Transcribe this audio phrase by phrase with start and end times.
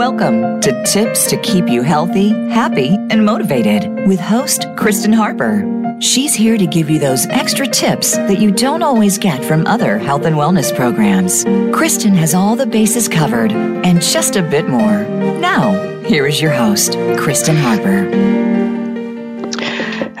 [0.00, 5.62] Welcome to Tips to Keep You Healthy, Happy, and Motivated with host Kristen Harper.
[6.00, 9.98] She's here to give you those extra tips that you don't always get from other
[9.98, 11.44] health and wellness programs.
[11.76, 15.04] Kristen has all the bases covered and just a bit more.
[15.38, 18.08] Now, here is your host, Kristen Harper.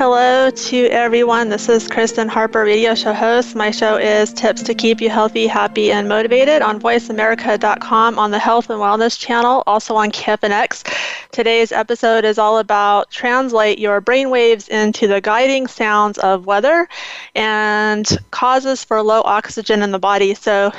[0.00, 1.50] Hello to everyone.
[1.50, 3.54] This is Kristen Harper, radio show host.
[3.54, 8.38] My show is Tips to Keep You Healthy, Happy, and Motivated on VoiceAmerica.com on the
[8.38, 10.90] Health and Wellness channel, also on KFNX.
[11.32, 16.88] Today's episode is all about translate your brainwaves into the guiding sounds of weather
[17.34, 20.32] and causes for low oxygen in the body.
[20.32, 20.72] So,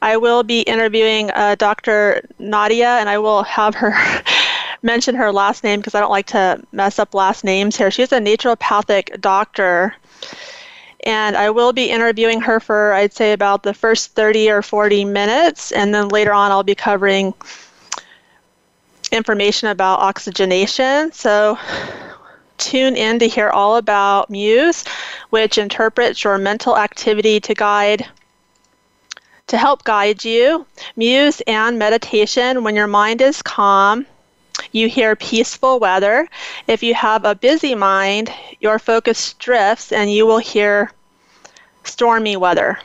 [0.00, 2.24] I will be interviewing uh, Dr.
[2.38, 3.92] Nadia, and I will have her
[4.82, 7.90] mention her last name because I don't like to mess up last names here.
[7.90, 9.94] She's a naturopathic doctor.
[11.04, 15.04] And I will be interviewing her for, I'd say, about the first 30 or 40
[15.04, 15.72] minutes.
[15.72, 17.34] And then later on, I'll be covering
[19.12, 21.12] information about oxygenation.
[21.12, 21.58] So
[22.58, 24.84] tune in to hear all about Muse,
[25.30, 28.06] which interprets your mental activity to guide
[29.46, 30.66] to help guide you.
[30.94, 34.04] Muse and meditation when your mind is calm
[34.72, 36.28] you hear peaceful weather.
[36.66, 40.92] If you have a busy mind, your focus drifts and you will hear
[41.84, 42.78] stormy weather.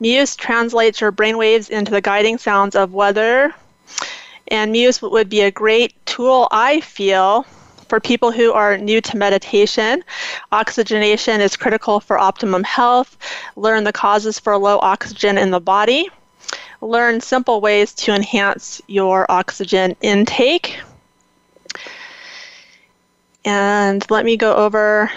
[0.00, 3.54] Muse translates your brainwaves into the guiding sounds of weather.
[4.48, 7.46] And Muse would be a great tool, I feel,
[7.88, 10.04] for people who are new to meditation.
[10.50, 13.16] Oxygenation is critical for optimum health.
[13.56, 16.08] Learn the causes for low oxygen in the body.
[16.80, 20.80] Learn simple ways to enhance your oxygen intake.
[23.44, 25.10] And let me go over,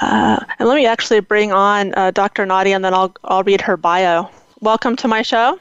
[0.00, 2.46] uh, and let me actually bring on uh, Dr.
[2.46, 4.30] Nadia and then I'll, I'll read her bio.
[4.60, 5.58] Welcome to my show.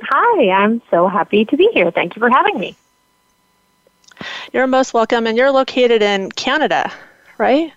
[0.00, 1.90] Hi, I'm so happy to be here.
[1.90, 2.76] Thank you for having me.
[4.52, 6.92] You're most welcome, and you're located in Canada,
[7.38, 7.72] right?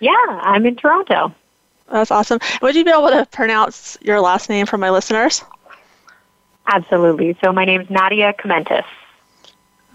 [0.00, 1.34] Yeah, I'm in Toronto.
[1.90, 2.38] That's awesome.
[2.62, 5.42] Would you be able to pronounce your last name for my listeners?
[6.66, 7.36] Absolutely.
[7.42, 8.84] So my name is Nadia Kumentas.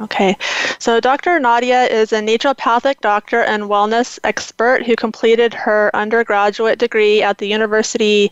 [0.01, 0.37] Okay,
[0.79, 1.41] so Dr.
[1.41, 7.47] Nadia is a naturopathic doctor and wellness expert who completed her undergraduate degree at the
[7.47, 8.31] University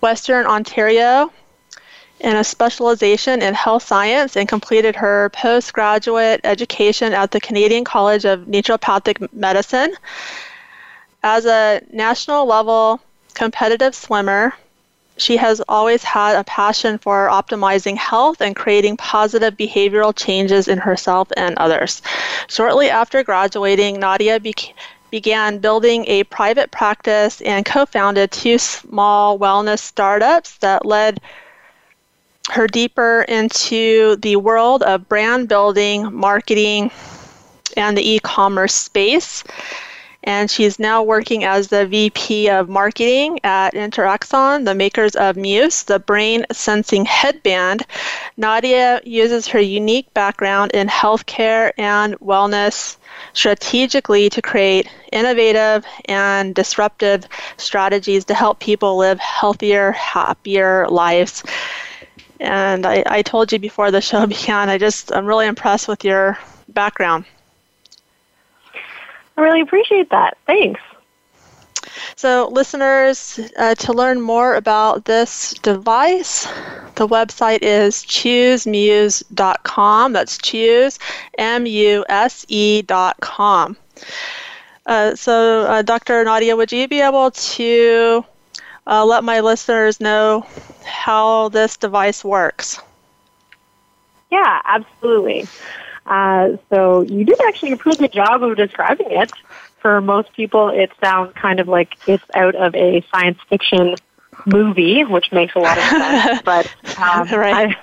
[0.00, 1.32] Western Ontario
[2.20, 8.24] in a specialization in health science and completed her postgraduate education at the Canadian College
[8.24, 9.92] of Naturopathic Medicine.
[11.24, 13.00] As a national level
[13.34, 14.54] competitive swimmer,
[15.16, 20.78] she has always had a passion for optimizing health and creating positive behavioral changes in
[20.78, 22.02] herself and others.
[22.48, 24.54] Shortly after graduating, Nadia be-
[25.10, 31.20] began building a private practice and co founded two small wellness startups that led
[32.50, 36.90] her deeper into the world of brand building, marketing,
[37.76, 39.44] and the e commerce space
[40.24, 45.82] and she's now working as the VP of Marketing at Interaxon, the makers of Muse,
[45.84, 47.84] the brain sensing headband.
[48.36, 52.96] Nadia uses her unique background in healthcare and wellness
[53.32, 61.42] strategically to create innovative and disruptive strategies to help people live healthier, happier lives.
[62.40, 66.04] And I, I told you before the show began, I just I'm really impressed with
[66.04, 67.24] your background.
[69.36, 70.36] I really appreciate that.
[70.46, 70.80] Thanks.
[72.16, 76.44] So, listeners, uh, to learn more about this device,
[76.94, 80.12] the website is choosemuse.com.
[80.12, 80.98] That's choose,
[81.38, 83.76] M U S E.com.
[84.86, 86.24] Uh, so, uh, Dr.
[86.24, 88.24] Nadia, would you be able to
[88.86, 90.46] uh, let my listeners know
[90.84, 92.80] how this device works?
[94.30, 95.46] Yeah, absolutely.
[96.06, 99.32] Uh, so you did actually a pretty good job of describing it.
[99.80, 103.96] For most people, it sounds kind of like it's out of a science fiction
[104.46, 106.42] movie, which makes a lot of sense.
[106.44, 107.76] but um, right.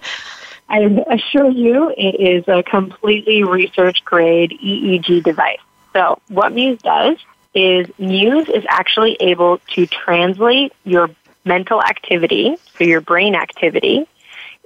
[0.69, 5.59] I, I assure you, it is a completely research grade EEG device.
[5.93, 7.17] So what Muse does
[7.53, 11.09] is Muse is actually able to translate your
[11.45, 14.07] mental activity, so your brain activity,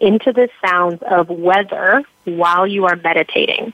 [0.03, 3.73] into the sounds of weather while you are meditating.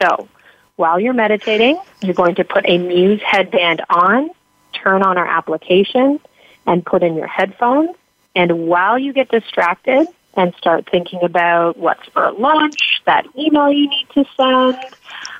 [0.00, 0.28] So,
[0.76, 4.30] while you're meditating, you're going to put a Muse headband on,
[4.72, 6.20] turn on our application,
[6.66, 7.90] and put in your headphones.
[8.34, 13.88] And while you get distracted and start thinking about what's for lunch, that email you
[13.88, 14.78] need to send,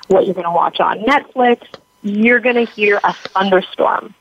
[0.07, 1.65] what you're going to watch on Netflix,
[2.03, 4.13] you're going to hear a thunderstorm.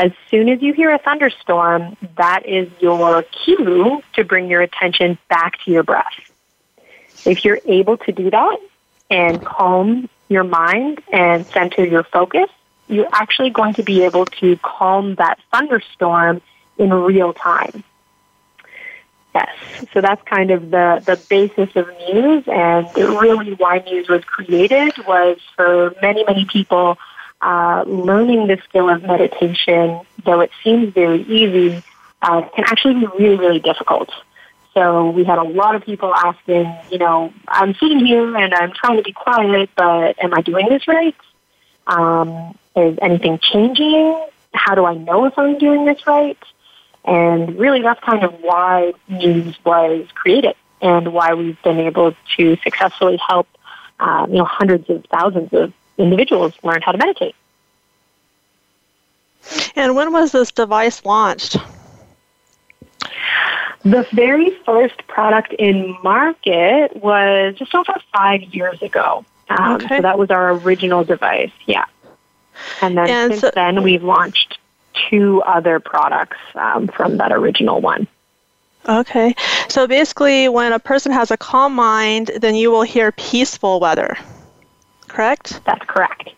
[0.00, 5.18] As soon as you hear a thunderstorm, that is your cue to bring your attention
[5.28, 6.14] back to your breath.
[7.26, 8.58] If you're able to do that
[9.10, 12.48] and calm your mind and center your focus,
[12.88, 16.40] you're actually going to be able to calm that thunderstorm
[16.78, 17.84] in real time.
[19.34, 19.50] Yes,
[19.92, 24.94] so that's kind of the, the basis of Muse, and really why Muse was created
[25.06, 26.96] was for many, many people
[27.42, 31.82] uh, learning the skill of meditation, though it seems very easy,
[32.22, 34.10] uh, can actually be really, really difficult.
[34.74, 38.72] So we had a lot of people asking, you know, I'm sitting here and I'm
[38.72, 41.16] trying to be quiet, but am I doing this right?
[41.86, 44.26] Um, is anything changing?
[44.54, 46.38] How do I know if I'm doing this right?
[47.04, 52.56] And really, that's kind of why Muse was created and why we've been able to
[52.62, 53.48] successfully help,
[53.98, 57.34] um, you know, hundreds of thousands of individuals learn how to meditate.
[59.76, 61.56] And when was this device launched?
[63.82, 69.24] The very first product in market was just over five years ago.
[69.48, 69.96] Um, okay.
[69.96, 71.84] So that was our original device, yeah.
[72.82, 74.58] And then and since so, then, we've launched
[75.08, 78.06] two other products um, from that original one.
[78.88, 79.34] Okay.
[79.68, 84.16] So basically, when a person has a calm mind, then you will hear peaceful weather,
[85.10, 85.60] correct?
[85.66, 86.30] That's correct.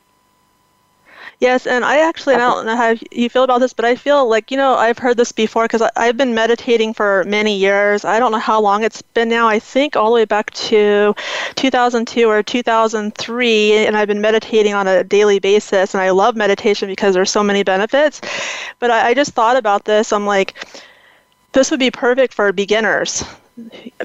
[1.42, 4.28] Yes, and I actually, I don't know how you feel about this, but I feel
[4.28, 8.04] like, you know, I've heard this before because I've been meditating for many years.
[8.04, 9.48] I don't know how long it's been now.
[9.48, 11.12] I think all the way back to
[11.56, 15.94] 2002 or 2003, and I've been meditating on a daily basis.
[15.94, 18.20] And I love meditation because there's so many benefits.
[18.78, 20.12] But I, I just thought about this.
[20.12, 20.54] I'm like,
[21.50, 23.24] this would be perfect for beginners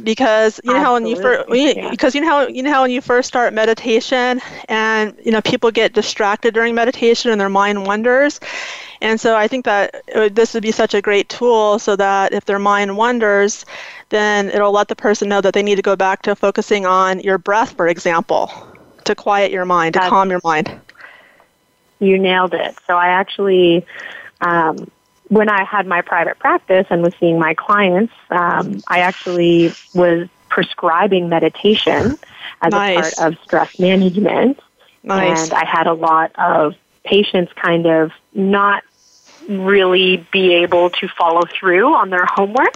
[0.04, 1.50] because you know how when you first
[1.90, 5.42] because you know how you know how when you first start meditation and you know
[5.42, 8.40] people get distracted during meditation and their mind wanders?
[9.02, 12.34] And so i think that would, this would be such a great tool so that
[12.34, 13.66] if their mind wanders
[14.10, 17.20] then it'll let the person know that they need to go back to focusing on
[17.20, 18.52] your breath for example
[19.06, 20.80] to quiet your mind to That's, calm your mind.
[22.00, 22.76] You nailed it.
[22.86, 23.86] So i actually
[24.42, 24.90] um,
[25.30, 30.28] when I had my private practice and was seeing my clients, um, I actually was
[30.50, 32.18] prescribing meditation
[32.62, 33.14] as nice.
[33.14, 34.60] a part of stress management.
[35.04, 35.46] Nice.
[35.46, 38.84] And I had a lot of patients kind of not
[39.48, 42.76] really be able to follow through on their homework.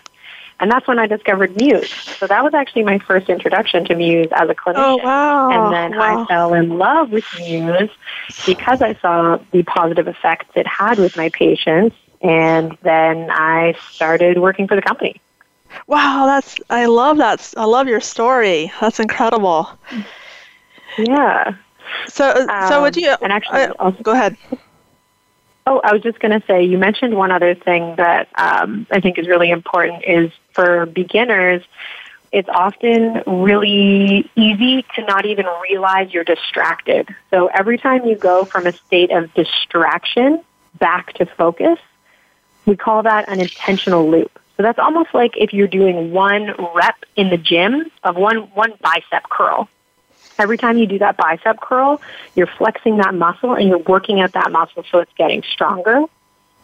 [0.60, 1.90] And that's when I discovered Muse.
[1.92, 4.76] So that was actually my first introduction to Muse as a clinician.
[4.76, 5.50] Oh, wow.
[5.50, 6.24] And then wow.
[6.24, 7.90] I fell in love with Muse
[8.46, 14.38] because I saw the positive effects it had with my patients and then I started
[14.40, 15.22] working for the company.
[15.88, 17.54] Wow, that's I love that.
[17.58, 18.72] I love your story.
[18.82, 19.70] That's incredible.
[20.98, 21.56] Yeah.
[22.08, 23.16] So, um, so would you?
[23.22, 24.38] And actually, uh, also, go ahead.
[25.68, 29.00] Oh, I was just going to say, you mentioned one other thing that um, I
[29.00, 31.64] think is really important is for beginners,
[32.32, 37.14] it's often really easy to not even realize you're distracted.
[37.30, 40.42] So every time you go from a state of distraction
[40.80, 41.78] back to focus,
[42.66, 44.32] we call that an intentional loop.
[44.58, 48.74] So that's almost like if you're doing one rep in the gym of one, one
[48.82, 49.68] bicep curl.
[50.38, 52.02] Every time you do that bicep curl,
[52.36, 56.04] you're flexing that muscle and you're working at that muscle so it's getting stronger.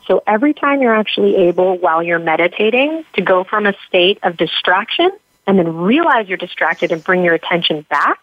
[0.06, 4.38] So every time you're actually able, while you're meditating, to go from a state of
[4.38, 5.12] distraction
[5.46, 8.20] and then realize you're distracted and bring your attention back,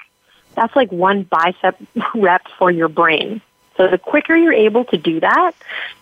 [0.54, 1.76] that's like one bicep
[2.14, 3.42] rep for your brain.
[3.76, 5.52] So the quicker you're able to do that,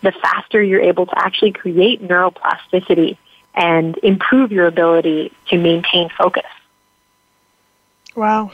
[0.01, 3.17] the faster you're able to actually create neuroplasticity
[3.55, 6.45] and improve your ability to maintain focus.
[8.15, 8.51] Wow.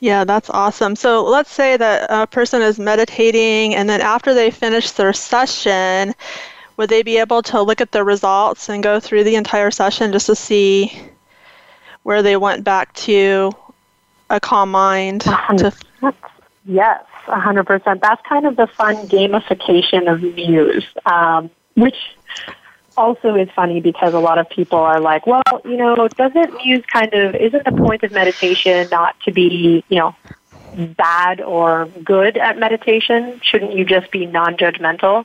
[0.00, 0.96] Yeah, that's awesome.
[0.96, 6.14] So let's say that a person is meditating and then after they finish their session,
[6.76, 10.12] would they be able to look at the results and go through the entire session
[10.12, 10.92] just to see
[12.02, 13.52] where they went back to
[14.30, 15.22] a calm mind?
[15.22, 15.72] To...
[16.66, 17.04] Yes.
[17.26, 18.00] 100%.
[18.00, 21.96] That's kind of the fun gamification of Muse, um, which
[22.96, 26.84] also is funny because a lot of people are like, well, you know, doesn't Muse
[26.86, 30.14] kind of, isn't the point of meditation not to be, you know,
[30.96, 33.40] bad or good at meditation?
[33.42, 35.24] Shouldn't you just be non judgmental?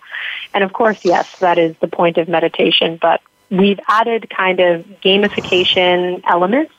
[0.53, 4.86] And of course, yes, that is the point of meditation, but we've added kind of
[5.01, 6.74] gamification elements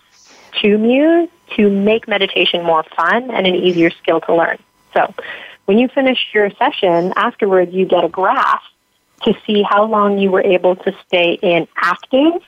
[0.62, 4.58] to Muse to make meditation more fun and an easier skill to learn.
[4.94, 5.14] So
[5.66, 8.62] when you finish your session, afterwards you get a graph
[9.22, 12.42] to see how long you were able to stay in active,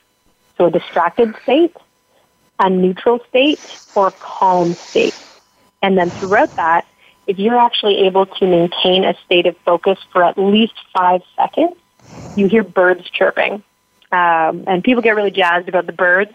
[0.56, 1.76] so a distracted state,
[2.58, 3.60] a neutral state,
[3.94, 5.14] or a calm state.
[5.82, 6.86] And then throughout that,
[7.26, 11.74] if you're actually able to maintain a state of focus for at least five seconds,
[12.34, 13.62] you hear birds chirping.
[14.10, 16.32] Um, and people get really jazzed about the birds,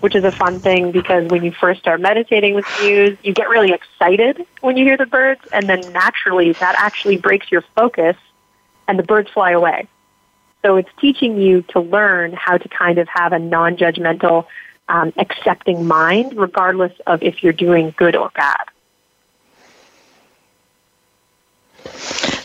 [0.00, 3.48] which is a fun thing because when you first start meditating with Muse, you get
[3.48, 8.16] really excited when you hear the birds, and then naturally that actually breaks your focus
[8.88, 9.86] and the birds fly away.
[10.62, 14.46] So it's teaching you to learn how to kind of have a non judgmental,
[14.88, 18.66] um, accepting mind, regardless of if you're doing good or bad.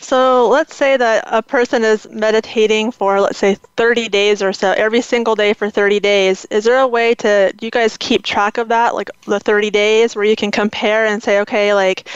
[0.06, 4.72] So let's say that a person is meditating for, let's say, 30 days or so,
[4.72, 6.46] every single day for 30 days.
[6.52, 9.72] Is there a way to, do you guys keep track of that, like the 30
[9.72, 12.08] days, where you can compare and say, okay, like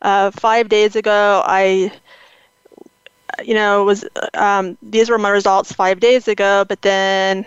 [0.00, 1.92] uh, five days ago, I,
[3.44, 7.44] you know, was um, these were my results five days ago, but then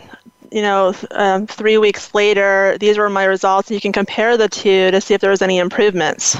[0.51, 3.71] you know, um, three weeks later, these were my results.
[3.71, 6.37] You can compare the two to see if there was any improvements.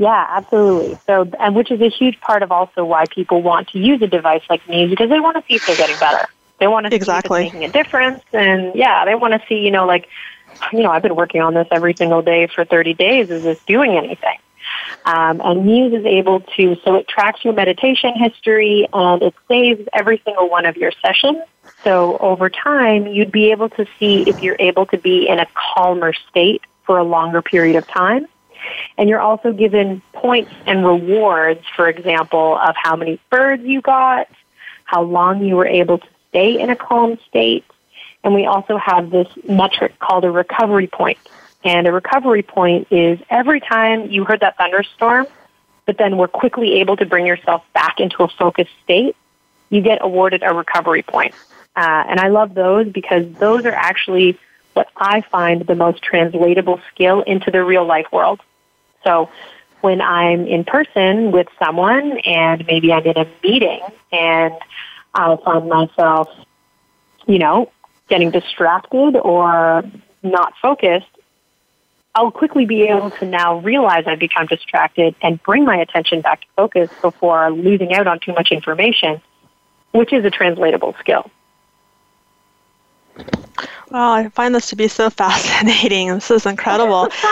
[0.00, 0.98] Yeah, absolutely.
[1.06, 4.06] So, and which is a huge part of also why people want to use a
[4.06, 6.26] device like Muse because they want to see if they're getting better.
[6.58, 7.42] They want to exactly.
[7.42, 10.08] see if it's making a difference, and yeah, they want to see, you know, like,
[10.72, 13.28] you know, I've been working on this every single day for 30 days.
[13.28, 14.38] Is this doing anything?
[15.04, 19.86] Um, and Muse is able to, so it tracks your meditation history and it saves
[19.92, 21.42] every single one of your sessions.
[21.84, 25.46] So over time, you'd be able to see if you're able to be in a
[25.52, 28.26] calmer state for a longer period of time
[29.00, 34.28] and you're also given points and rewards, for example, of how many birds you got,
[34.84, 37.64] how long you were able to stay in a calm state.
[38.22, 41.16] And we also have this metric called a recovery point.
[41.64, 45.26] And a recovery point is every time you heard that thunderstorm,
[45.86, 49.16] but then were quickly able to bring yourself back into a focused state,
[49.70, 51.34] you get awarded a recovery point.
[51.74, 54.38] Uh, and I love those because those are actually
[54.74, 58.42] what I find the most translatable skill into the real life world.
[59.04, 59.30] So
[59.80, 63.80] when I'm in person with someone and maybe I'm in a meeting
[64.12, 64.54] and
[65.14, 66.28] I'll find myself,
[67.26, 67.70] you know,
[68.08, 69.84] getting distracted or
[70.22, 71.06] not focused,
[72.14, 76.40] I'll quickly be able to now realize I've become distracted and bring my attention back
[76.40, 79.22] to focus before losing out on too much information,
[79.92, 81.30] which is a translatable skill.
[83.90, 86.08] Well, I find this to be so fascinating.
[86.08, 87.08] This is incredible.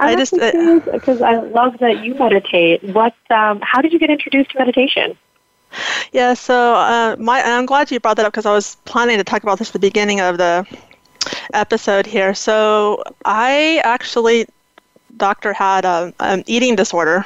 [0.00, 2.84] I just because uh, I love that you meditate.
[2.84, 3.14] What?
[3.30, 5.18] Um, how did you get introduced to meditation?
[6.12, 9.24] Yeah, so uh, my I'm glad you brought that up because I was planning to
[9.24, 10.66] talk about this at the beginning of the
[11.52, 12.34] episode here.
[12.34, 14.46] So I actually,
[15.16, 17.24] doctor had a, an eating disorder.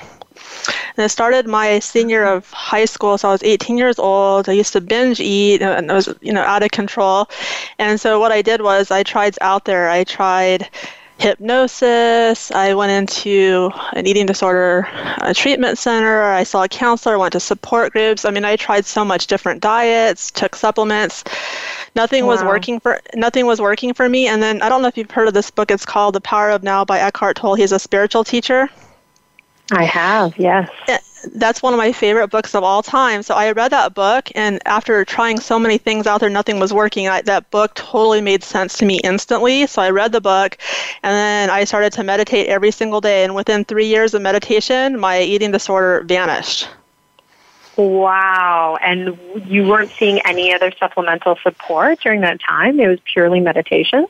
[0.97, 4.49] And I started my senior of high school, so I was 18 years old.
[4.49, 7.29] I used to binge eat, and I was, you know, out of control.
[7.79, 9.89] And so what I did was I tried out there.
[9.89, 10.69] I tried
[11.23, 12.51] hypnosis.
[12.51, 16.23] I went into an eating disorder uh, treatment center.
[16.23, 18.25] I saw a counselor, went to support groups.
[18.25, 21.23] I mean, I tried so much different diets, took supplements.
[21.95, 22.33] Nothing wow.
[22.33, 24.27] was working for nothing was working for me.
[24.27, 25.71] And then I don't know if you've heard of this book.
[25.71, 27.55] It's called The Power of Now by Eckhart Tolle.
[27.55, 28.69] He's a spiritual teacher.
[29.71, 30.69] I have, yes.
[30.89, 30.99] Eh,
[31.35, 33.23] that's one of my favorite books of all time.
[33.23, 36.73] So I read that book, and after trying so many things out there, nothing was
[36.73, 37.09] working.
[37.09, 39.67] I, that book totally made sense to me instantly.
[39.67, 40.59] So I read the book,
[41.03, 43.25] and then I started to meditate every single day.
[43.25, 46.69] And within three years of meditation, my eating disorder vanished.
[47.77, 48.77] Wow.
[48.83, 52.79] And you weren't seeing any other supplemental support during that time?
[52.81, 54.07] It was purely meditation?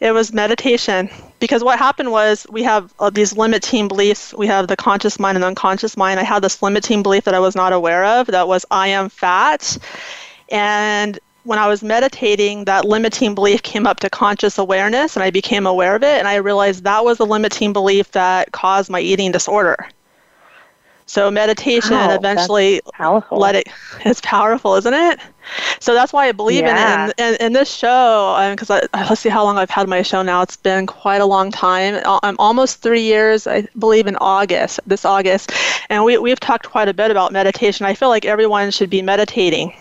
[0.00, 1.08] It was meditation
[1.38, 4.34] because what happened was we have uh, these limiting beliefs.
[4.34, 6.18] We have the conscious mind and unconscious mind.
[6.18, 9.08] I had this limiting belief that I was not aware of that was I am
[9.08, 9.78] fat.
[10.50, 15.30] And when I was meditating, that limiting belief came up to conscious awareness and I
[15.30, 16.18] became aware of it.
[16.18, 19.88] And I realized that was the limiting belief that caused my eating disorder.
[21.06, 22.80] So meditation wow, eventually
[23.30, 23.68] let it.
[24.04, 25.20] It's powerful, isn't it?
[25.80, 26.70] So that's why I believe yeah.
[27.04, 27.14] in it.
[27.18, 30.22] And, and, in this show, because um, let's see how long I've had my show
[30.22, 30.42] now.
[30.42, 32.00] It's been quite a long time.
[32.22, 35.52] I'm almost three years, I believe, in August, this August.
[35.88, 37.86] And we, we've talked quite a bit about meditation.
[37.86, 39.74] I feel like everyone should be meditating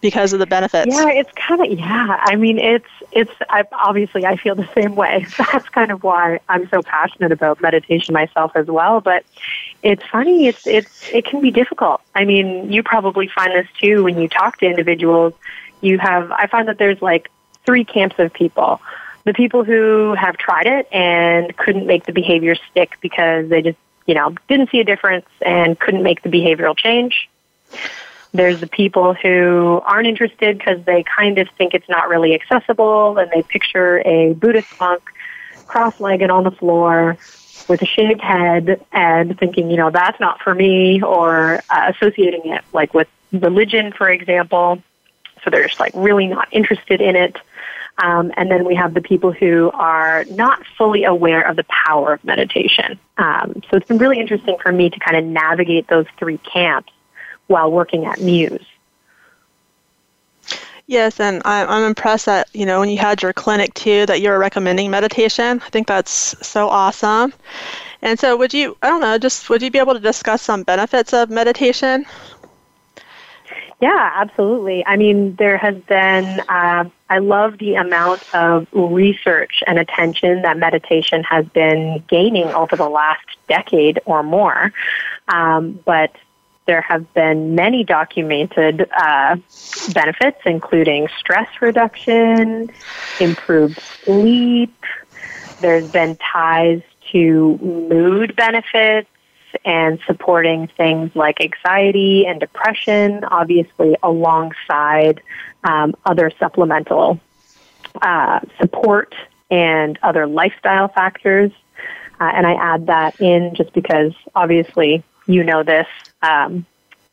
[0.00, 0.94] because of the benefits.
[0.94, 2.16] Yeah, it's kind of yeah.
[2.20, 5.26] I mean, it's it's I, obviously I feel the same way.
[5.38, 9.00] That's kind of why I'm so passionate about meditation myself as well.
[9.00, 9.24] But
[9.82, 10.46] it's funny.
[10.46, 12.00] It's it's it can be difficult.
[12.14, 15.34] I mean, you probably find this too when you talk to individuals.
[15.80, 17.30] You have I find that there's like
[17.64, 18.80] three camps of people.
[19.24, 23.78] the people who have tried it and couldn't make the behavior stick because they just,
[24.06, 27.28] you know, didn't see a difference and couldn't make the behavioral change.
[28.32, 33.18] There's the people who aren't interested because they kind of think it's not really accessible
[33.18, 35.02] and they picture a Buddhist monk
[35.66, 37.16] cross-legged on the floor
[37.68, 42.42] with a shaved head and thinking, you know, that's not for me or uh, associating
[42.46, 44.82] it like with religion, for example.
[45.44, 47.36] So they're just like really not interested in it.
[47.98, 52.14] Um, and then we have the people who are not fully aware of the power
[52.14, 52.98] of meditation.
[53.18, 56.92] Um, so it's been really interesting for me to kind of navigate those three camps
[57.46, 58.64] while working at Muse.
[60.90, 64.28] Yes, and I'm impressed that you know when you had your clinic too that you
[64.28, 65.62] were recommending meditation.
[65.64, 67.32] I think that's so awesome.
[68.02, 68.76] And so, would you?
[68.82, 69.16] I don't know.
[69.16, 72.06] Just would you be able to discuss some benefits of meditation?
[73.80, 74.84] Yeah, absolutely.
[74.84, 80.58] I mean, there has been, uh, I love the amount of research and attention that
[80.58, 84.72] meditation has been gaining over the last decade or more.
[85.28, 86.14] Um, but
[86.66, 89.36] there have been many documented uh,
[89.92, 92.70] benefits, including stress reduction,
[93.18, 94.74] improved sleep.
[95.60, 99.08] There's been ties to mood benefits
[99.64, 105.22] and supporting things like anxiety and depression, obviously alongside
[105.64, 107.20] um, other supplemental
[108.00, 109.14] uh, support
[109.50, 111.50] and other lifestyle factors.
[112.20, 115.86] Uh, and I add that in just because obviously you know this.
[116.22, 116.66] Um,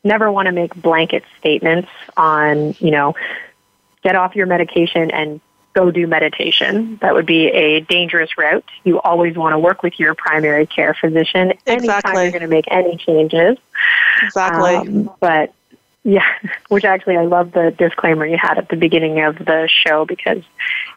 [0.04, 3.14] never want to make blanket statements on, you know,
[4.02, 5.40] get off your medication and
[5.74, 6.98] go do meditation.
[7.00, 8.64] That would be a dangerous route.
[8.84, 11.72] You always want to work with your primary care physician exactly.
[11.72, 13.58] anytime you're going to make any changes.
[14.22, 14.74] Exactly.
[14.74, 15.54] Um, but
[16.02, 16.26] yeah,
[16.68, 20.42] which actually I love the disclaimer you had at the beginning of the show because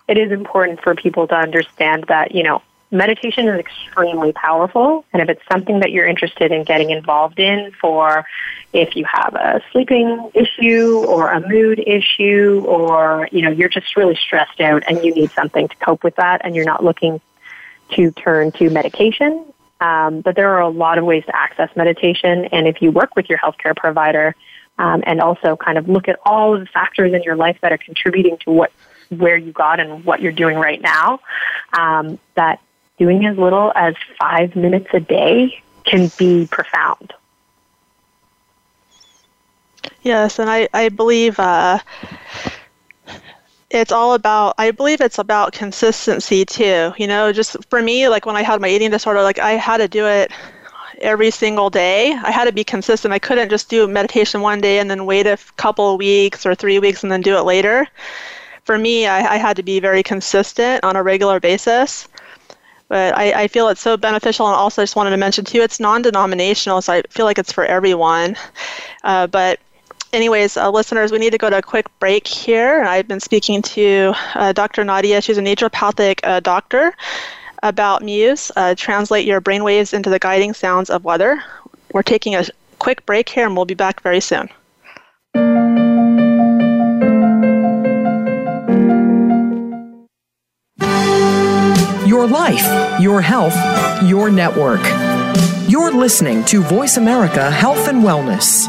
[0.07, 2.61] it is important for people to understand that, you know,
[2.91, 5.05] meditation is extremely powerful.
[5.13, 8.25] And if it's something that you're interested in getting involved in for
[8.73, 13.95] if you have a sleeping issue or a mood issue or, you know, you're just
[13.95, 17.21] really stressed out and you need something to cope with that and you're not looking
[17.91, 19.45] to turn to medication.
[19.79, 22.45] Um, but there are a lot of ways to access meditation.
[22.45, 24.35] And if you work with your healthcare provider
[24.77, 27.71] um, and also kind of look at all of the factors in your life that
[27.71, 28.71] are contributing to what
[29.09, 31.19] where you got and what you're doing right now,
[31.77, 32.61] um, that
[33.01, 37.11] doing as little as five minutes a day can be profound.
[40.03, 41.79] Yes, and I, I believe uh,
[43.71, 46.93] it's all about, I believe it's about consistency too.
[46.95, 49.77] You know, just for me, like when I had my eating disorder, like I had
[49.77, 50.31] to do it
[50.99, 52.13] every single day.
[52.13, 53.15] I had to be consistent.
[53.15, 56.53] I couldn't just do meditation one day and then wait a couple of weeks or
[56.53, 57.87] three weeks and then do it later.
[58.63, 62.07] For me, I, I had to be very consistent on a regular basis.
[62.91, 65.61] But I, I feel it's so beneficial, and also I just wanted to mention too,
[65.61, 68.35] it's non-denominational, so I feel like it's for everyone.
[69.05, 69.61] Uh, but
[70.11, 72.83] anyways, uh, listeners, we need to go to a quick break here.
[72.83, 74.83] I've been speaking to uh, Dr.
[74.83, 75.21] Nadia.
[75.21, 76.93] She's a naturopathic uh, doctor
[77.63, 78.51] about Muse.
[78.57, 81.41] Uh, translate your brainwaves into the guiding sounds of weather.
[81.93, 82.43] We're taking a
[82.79, 84.49] quick break here, and we'll be back very soon.
[92.21, 93.55] Your life, your health,
[94.03, 94.81] your network.
[95.67, 98.67] You're listening to Voice America Health and Wellness.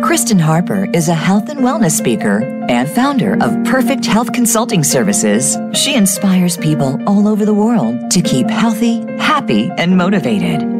[0.00, 5.56] Kristen Harper is a health and wellness speaker and founder of Perfect Health Consulting Services.
[5.72, 10.79] She inspires people all over the world to keep healthy, happy, and motivated.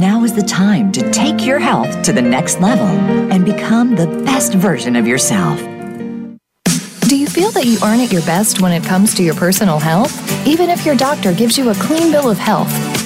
[0.00, 2.86] Now is the time to take your health to the next level
[3.30, 5.60] and become the best version of yourself.
[7.06, 9.78] Do you feel that you aren't at your best when it comes to your personal
[9.78, 10.46] health?
[10.46, 12.72] Even if your doctor gives you a clean bill of health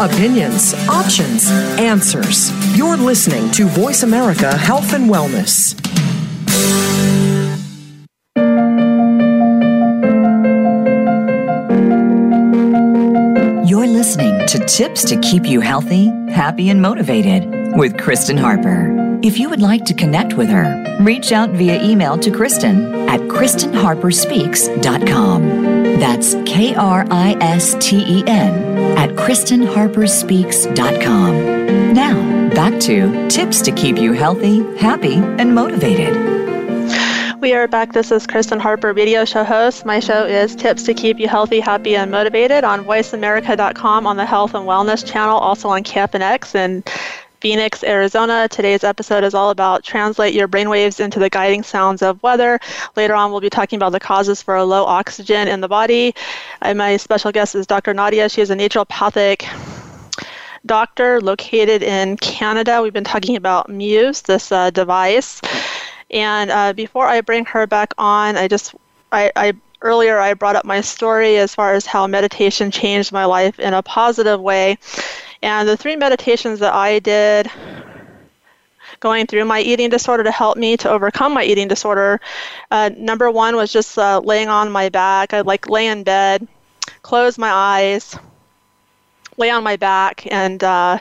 [0.00, 2.50] Opinions, options, answers.
[2.74, 5.76] You're listening to Voice America Health and Wellness.
[13.68, 19.18] You're listening to Tips to Keep You Healthy, Happy, and Motivated with Kristen Harper.
[19.22, 23.20] If you would like to connect with her, reach out via email to Kristen at
[23.20, 25.42] KristenHarperSpeaks.com.
[26.00, 28.69] That's K R I S T E N
[29.00, 31.94] at KristenHarperSpeaks.com.
[31.94, 36.14] Now, back to tips to keep you healthy, happy, and motivated.
[37.40, 37.94] We are back.
[37.94, 39.86] This is Kristen Harper, radio show host.
[39.86, 44.26] My show is Tips to Keep You Healthy, Happy, and Motivated on VoiceAmerica.com on the
[44.26, 46.84] Health and Wellness channel, also on KFNX in
[47.40, 48.48] Phoenix, Arizona.
[48.48, 52.60] Today's episode is all about translate your brainwaves into the guiding sounds of weather.
[52.96, 56.14] Later on, we'll be talking about the causes for a low oxygen in the body.
[56.60, 57.94] And my special guest is Dr.
[57.94, 58.28] Nadia.
[58.28, 59.48] She is a naturopathic
[60.66, 62.82] doctor located in Canada.
[62.82, 65.40] We've been talking about Muse, this uh, device.
[66.10, 68.74] And uh, before I bring her back on, I just,
[69.12, 73.24] I, I earlier I brought up my story as far as how meditation changed my
[73.24, 74.76] life in a positive way.
[75.42, 77.50] And the three meditations that I did
[79.00, 82.20] going through my eating disorder to help me to overcome my eating disorder,
[82.70, 85.32] uh, number one was just uh, laying on my back.
[85.32, 86.46] I'd like lay in bed,
[87.02, 88.16] close my eyes,
[89.38, 90.98] lay on my back, and uh,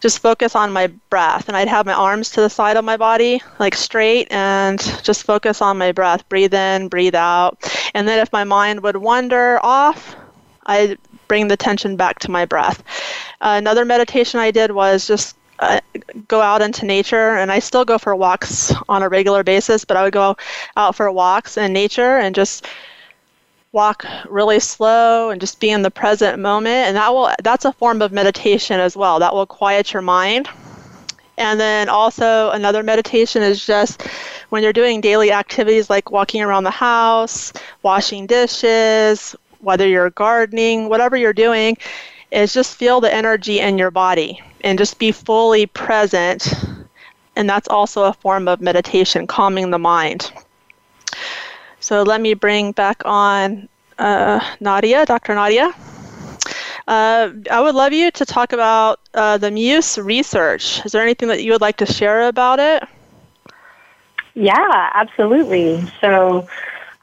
[0.00, 1.48] just focus on my breath.
[1.48, 5.24] And I'd have my arms to the side of my body, like straight, and just
[5.24, 6.28] focus on my breath.
[6.28, 7.58] Breathe in, breathe out.
[7.94, 10.16] And then if my mind would wander off,
[10.66, 12.82] I'd bring the tension back to my breath.
[13.40, 15.80] Uh, another meditation I did was just uh,
[16.28, 19.96] go out into nature, and I still go for walks on a regular basis, but
[19.96, 20.36] I would go
[20.76, 22.66] out for walks in nature and just
[23.72, 26.88] walk really slow and just be in the present moment.
[26.88, 29.18] And that will that's a form of meditation as well.
[29.18, 30.48] That will quiet your mind.
[31.38, 34.02] And then also another meditation is just
[34.50, 40.88] when you're doing daily activities like walking around the house washing dishes whether you're gardening
[40.88, 41.76] whatever you're doing
[42.30, 46.52] is just feel the energy in your body and just be fully present
[47.36, 50.32] and that's also a form of meditation calming the mind
[51.80, 55.34] so let me bring back on uh, Nadia, Dr.
[55.34, 55.72] Nadia.
[56.86, 60.84] Uh, I would love you to talk about uh, the Muse research.
[60.84, 62.82] Is there anything that you would like to share about it?
[64.34, 65.82] Yeah, absolutely.
[66.00, 66.48] So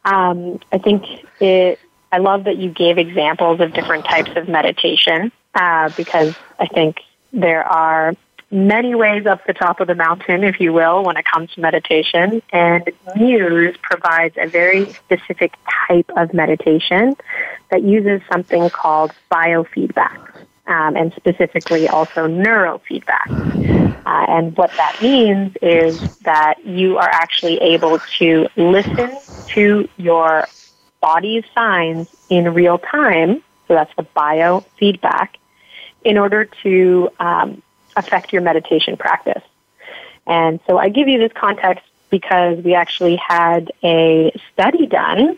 [0.06, 1.04] um, I think
[1.40, 1.80] it.
[2.12, 7.02] I love that you gave examples of different types of meditation uh, because I think
[7.34, 8.13] there are
[8.50, 11.62] many ways up the top of the mountain, if you will, when it comes to
[11.62, 12.41] meditation.
[12.54, 15.54] And Muse provides a very specific
[15.88, 17.15] type of meditation
[17.72, 20.24] that uses something called biofeedback.
[20.67, 23.30] Um, and specifically also neurofeedback.
[24.06, 29.17] Uh, and what that means is that you are actually able to listen
[29.48, 30.46] to your
[31.02, 33.44] body's signs in real time.
[33.68, 35.30] So that's the biofeedback
[36.04, 37.62] in order to um,
[37.96, 39.44] affect your meditation practice.
[40.26, 45.38] And so I give you this context because we actually had a study done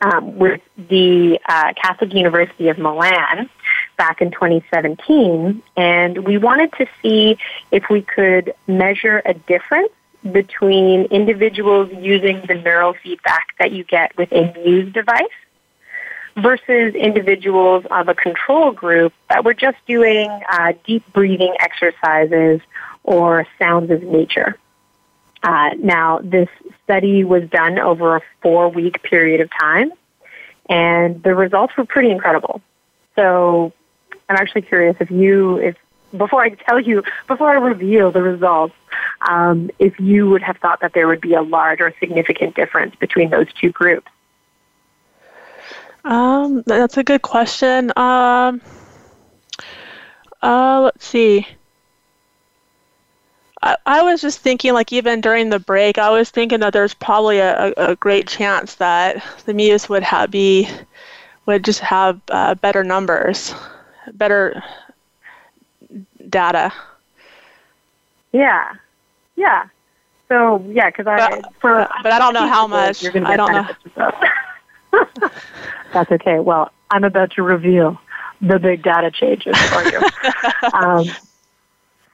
[0.00, 3.48] um, with the uh, Catholic University of Milan
[3.96, 7.38] back in 2017, and we wanted to see
[7.70, 9.92] if we could measure a difference
[10.32, 15.22] between individuals using the neural feedback that you get with a Muse device
[16.36, 22.60] versus individuals of a control group that were just doing uh, deep breathing exercises
[23.02, 24.58] or sounds of nature.
[25.42, 26.48] Uh, now, this
[26.82, 29.92] study was done over a four week period of time,
[30.70, 32.62] and the results were pretty incredible.
[33.14, 33.72] So,
[34.28, 35.76] I'm actually curious if you, if
[36.16, 38.74] before I tell you, before I reveal the results,
[39.28, 42.94] um, if you would have thought that there would be a large or significant difference
[42.96, 44.08] between those two groups.
[46.04, 47.90] Um, that's a good question.
[47.96, 48.60] Um,
[50.42, 51.46] uh, let's see.
[53.86, 57.38] I, was just thinking, like, even during the break, I was thinking that there's probably
[57.38, 60.68] a, a great chance that the Muse would have be
[61.46, 63.54] would just have uh, better numbers,
[64.12, 64.62] better
[66.34, 66.72] data.
[68.32, 68.74] Yeah,
[69.36, 69.68] yeah.
[70.28, 73.04] So yeah, because I but, for but I don't know how much.
[73.04, 74.10] I don't know.
[75.92, 76.40] That's okay.
[76.40, 78.00] Well, I'm about to reveal
[78.40, 80.00] the big data changes for you.
[80.72, 81.06] um,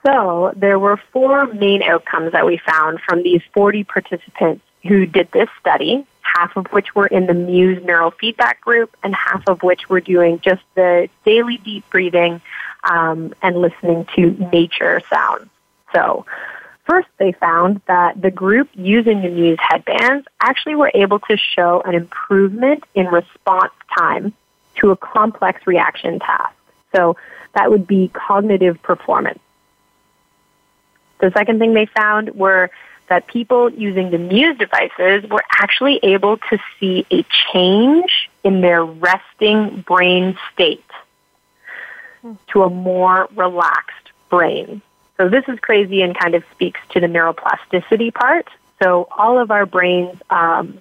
[0.04, 5.30] so there were four main outcomes that we found from these 40 participants who did
[5.32, 9.88] this study, half of which were in the Muse neurofeedback group and half of which
[9.88, 12.40] were doing just the daily deep breathing
[12.84, 15.48] um, and listening to nature sounds.
[15.92, 16.24] So,
[16.84, 21.82] first they found that the group using the Muse headbands actually were able to show
[21.84, 24.32] an improvement in response time
[24.76, 26.54] to a complex reaction task.
[26.94, 27.16] So,
[27.54, 29.40] that would be cognitive performance.
[31.20, 32.70] The second thing they found were
[33.08, 38.84] that people using the Muse devices were actually able to see a change in their
[38.84, 40.84] resting brain state
[42.48, 44.82] to a more relaxed brain.
[45.16, 48.48] So this is crazy and kind of speaks to the neuroplasticity part.
[48.82, 50.78] So all of our brains um,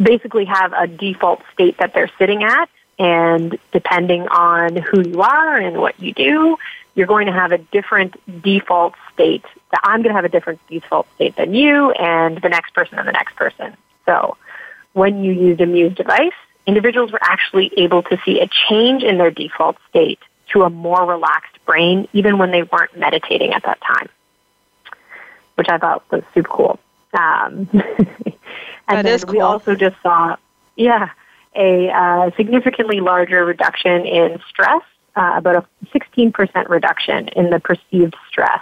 [0.00, 5.56] basically have a default state that they're sitting at, and depending on who you are
[5.56, 6.58] and what you do,
[6.94, 9.44] you're going to have a different default state.
[9.82, 13.08] I'm going to have a different default state than you, and the next person and
[13.08, 13.76] the next person.
[14.06, 14.36] So
[14.92, 16.32] when you use a Muse device,
[16.66, 20.18] individuals were actually able to see a change in their default state
[20.52, 24.08] to a more relaxed brain, even when they weren't meditating at that time,
[25.56, 26.78] which I thought was super cool.
[27.12, 27.86] Um, and
[28.88, 29.32] that then cool.
[29.32, 30.36] we also just saw,
[30.76, 31.10] yeah,
[31.54, 34.82] a uh, significantly larger reduction in stress,
[35.16, 38.60] uh, about a 16% reduction in the perceived stress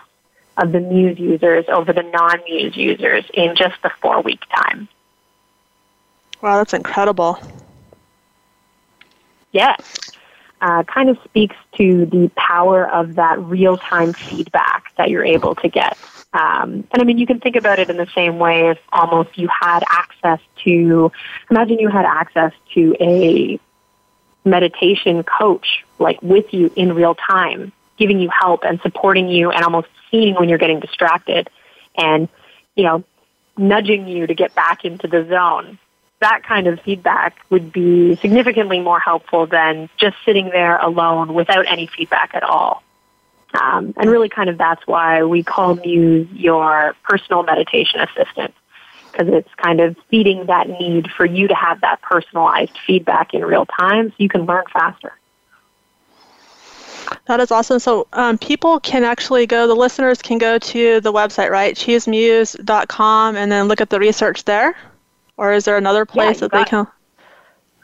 [0.58, 4.88] of the Muse users over the non-Muse users in just the four-week time.
[6.42, 7.38] Wow, that's incredible.
[9.52, 10.00] Yes.
[10.60, 15.54] Uh, kind of speaks to the power of that real time feedback that you're able
[15.56, 15.98] to get.
[16.32, 19.36] Um, and I mean, you can think about it in the same way if almost
[19.36, 21.12] you had access to,
[21.50, 23.60] imagine you had access to a
[24.44, 29.64] meditation coach, like with you in real time, giving you help and supporting you and
[29.64, 31.50] almost seeing when you're getting distracted
[31.96, 32.28] and,
[32.76, 33.04] you know,
[33.58, 35.78] nudging you to get back into the zone
[36.22, 41.66] that kind of feedback would be significantly more helpful than just sitting there alone without
[41.66, 42.82] any feedback at all.
[43.60, 48.54] Um, and really, kind of that's why we call Muse your personal meditation assistant,
[49.10, 53.44] because it's kind of feeding that need for you to have that personalized feedback in
[53.44, 55.12] real time so you can learn faster.
[57.26, 57.78] That is awesome.
[57.78, 61.74] So um, people can actually go, the listeners can go to the website, right?
[61.74, 64.76] Choosemuse.com and then look at the research there?
[65.36, 66.86] Or is there another place yeah, that they can?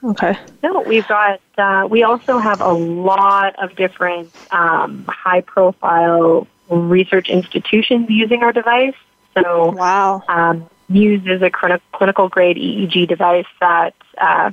[0.02, 0.38] Okay.
[0.62, 1.40] No, we've got.
[1.56, 8.94] Uh, we also have a lot of different um, high-profile research institutions using our device.
[9.34, 10.22] So, wow.
[10.28, 11.50] Um, Muse is a
[11.92, 13.94] clinical grade EEG device that.
[14.16, 14.52] Uh,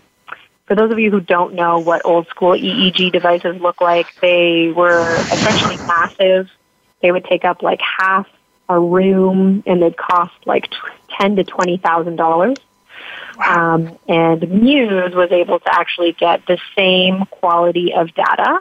[0.65, 4.73] for those of you who don't know what old school EEG devices look like, they
[4.75, 6.49] were essentially massive.
[7.03, 8.27] They would take up like half
[8.67, 10.71] a room, and they'd cost like
[11.19, 12.58] ten to twenty thousand dollars.
[13.37, 18.59] Um, and Muse was able to actually get the same quality of data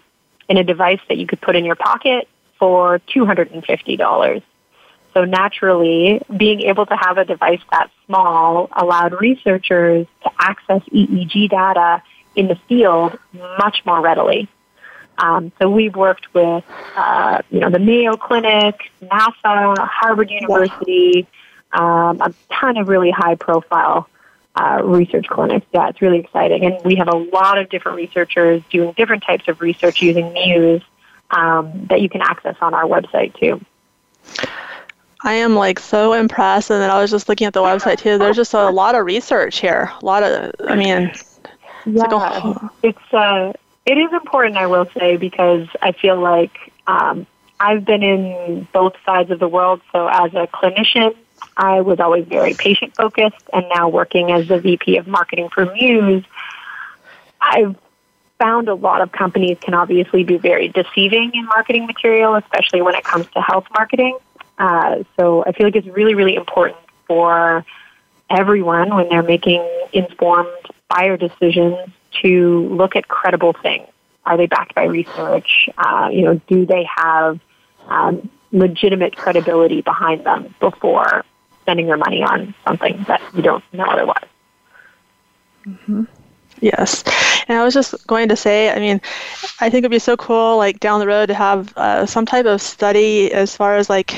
[0.49, 4.43] in a device that you could put in your pocket for $250.
[5.15, 11.51] So naturally, being able to have a device that small allowed researchers to access EEG
[11.51, 12.03] data
[12.35, 14.49] in the field much more readily.
[15.19, 16.65] Um, so we've worked with,
[16.97, 21.29] uh, you know, the Mayo Clinic, NASA, Harvard University,
[21.73, 24.09] um, a ton of really high-profile
[24.57, 25.67] uh, research clinics.
[25.73, 26.65] Yeah, it's really exciting.
[26.65, 30.83] And we have a lot of different researchers doing different types of research using Muse
[31.31, 33.61] um, that you can access on our website too.
[35.23, 38.19] I am like so impressed, and then I was just looking at the website too.
[38.19, 39.91] There's just a lot of research here.
[40.03, 41.41] A lot of, I mean, yeah, it's,
[41.87, 43.53] like a, it's uh,
[43.87, 47.27] it is important, I will say, because I feel like um,
[47.59, 49.81] I've been in both sides of the world.
[49.93, 51.17] So as a clinician,
[51.57, 55.67] I was always very patient focused, and now working as the VP of marketing for
[55.67, 56.25] Muse,
[57.41, 57.77] I've
[58.39, 62.95] found a lot of companies can obviously be very deceiving in marketing material, especially when
[62.95, 64.19] it comes to health marketing.
[64.59, 67.65] Uh, so I feel like it's really, really important for
[68.31, 70.49] everyone when they're making informed
[70.89, 71.77] buyer decisions
[72.23, 73.89] to look at credible things.
[74.27, 75.69] Are they backed by research?
[75.77, 77.39] Uh, you know, do they have
[77.89, 81.25] um, legitimate credibility behind them before
[81.65, 84.29] spending your money on something that you don't know otherwise.
[85.67, 86.05] Mm-hmm.
[86.61, 87.05] Yes.
[87.49, 89.01] And I was just going to say, I mean,
[89.61, 92.47] I think it'd be so cool, like down the road, to have uh, some type
[92.47, 94.15] of study as far as like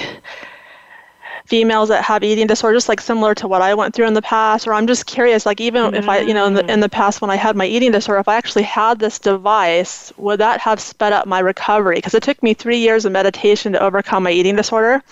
[1.47, 4.67] females that have eating disorders, like similar to what I went through in the past.
[4.67, 5.95] Or I'm just curious, like even mm-hmm.
[5.95, 8.21] if I, you know, in the, in the past when I had my eating disorder,
[8.21, 11.97] if I actually had this device, would that have sped up my recovery?
[11.97, 15.03] Because it took me three years of meditation to overcome my eating disorder.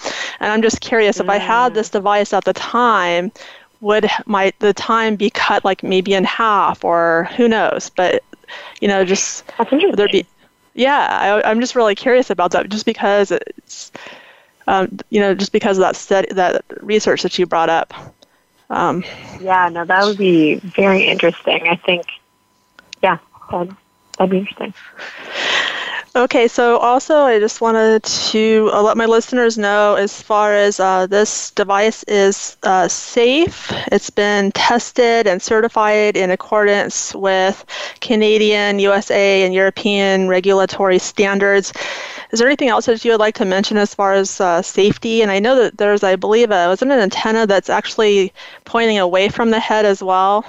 [0.40, 1.30] And I'm just curious, mm-hmm.
[1.30, 1.74] if I had mm.
[1.76, 3.32] this device at the time,
[3.80, 7.90] would my the time be cut like maybe in half or who knows?
[7.90, 8.22] But
[8.80, 9.90] you know, just That's interesting.
[9.90, 10.26] would there be
[10.74, 13.92] yeah, I, am just really curious about that, just because it's,
[14.66, 17.92] um, you know, just because of that study, that research that you brought up.
[18.70, 19.04] Um,
[19.40, 21.68] yeah, no, that would be very interesting.
[21.68, 22.06] I think,
[23.02, 23.18] yeah,
[23.50, 23.74] that'd,
[24.18, 24.74] that'd be interesting.
[26.16, 30.78] Okay, so also I just wanted to uh, let my listeners know as far as
[30.78, 33.72] uh, this device is uh, safe.
[33.90, 37.64] It's been tested and certified in accordance with
[38.00, 41.72] Canadian, USA, and European regulatory standards.
[42.30, 45.20] Is there anything else that you would like to mention as far as uh, safety?
[45.20, 48.32] And I know that there's, I believe, a, was it an antenna that's actually
[48.64, 50.44] pointing away from the head as well?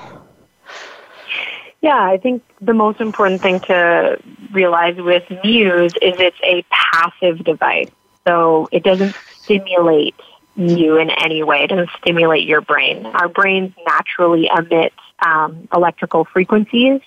[1.85, 4.19] Yeah, I think the most important thing to
[4.51, 7.91] realize with Muse is it's a passive device.
[8.27, 10.15] So it doesn't stimulate
[10.55, 11.57] you in any way.
[11.65, 13.05] It doesn't stimulate your brain.
[13.05, 14.93] Our brains naturally emit
[15.23, 17.01] um, electrical frequencies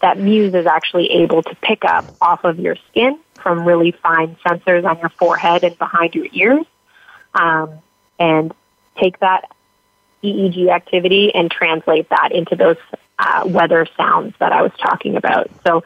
[0.00, 4.36] that Muse is actually able to pick up off of your skin from really fine
[4.44, 6.66] sensors on your forehead and behind your ears
[7.34, 7.78] um,
[8.18, 8.52] and
[9.00, 9.52] take that
[10.24, 12.76] EEG activity and translate that into those
[13.18, 15.50] uh, weather sounds that I was talking about.
[15.66, 15.82] So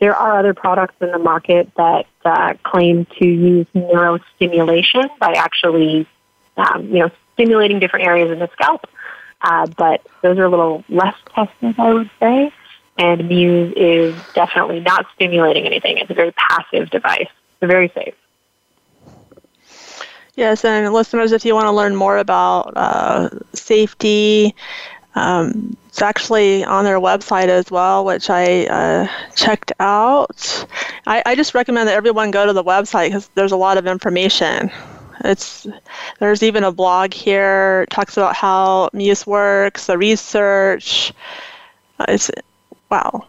[0.00, 6.06] there are other products in the market that uh, claim to use neurostimulation by actually,
[6.56, 8.86] um, you know, stimulating different areas in the scalp.
[9.40, 12.52] Uh, but those are a little less tested, I would say.
[12.98, 15.98] And Muse is definitely not stimulating anything.
[15.98, 17.28] It's a very passive device.
[17.60, 18.14] It's very safe.
[20.34, 24.54] Yes, and listeners, if you want to learn more about uh, safety,
[25.14, 30.66] um, it's actually on their website as well, which I uh, checked out.
[31.06, 33.86] I, I, just recommend that everyone go to the website because there's a lot of
[33.86, 34.70] information.
[35.24, 35.66] It's
[36.18, 41.12] there's even a blog here talks about how Muse works, the research.
[41.98, 42.30] Uh, it's
[42.90, 43.26] wow.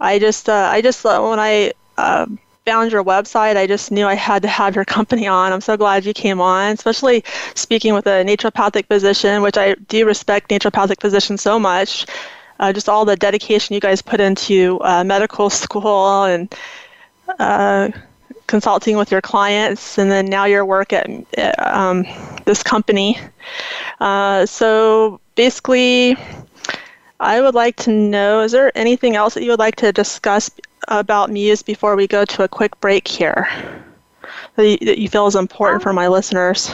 [0.00, 4.06] I just uh, I just uh, when I um, found your website, I just knew
[4.06, 5.52] I had to have your company on.
[5.52, 10.06] I'm so glad you came on, especially speaking with a naturopathic physician, which I do
[10.06, 12.06] respect naturopathic physicians so much.
[12.58, 16.54] Uh, just all the dedication you guys put into uh, medical school and
[17.38, 17.88] uh,
[18.46, 21.08] consulting with your clients, and then now your work at
[21.58, 22.04] um,
[22.44, 23.18] this company.
[24.00, 26.16] Uh, so basically,
[27.20, 30.50] I would like to know is there anything else that you would like to discuss
[30.88, 33.48] about Muse before we go to a quick break here
[34.56, 36.70] that you, that you feel is important for my listeners?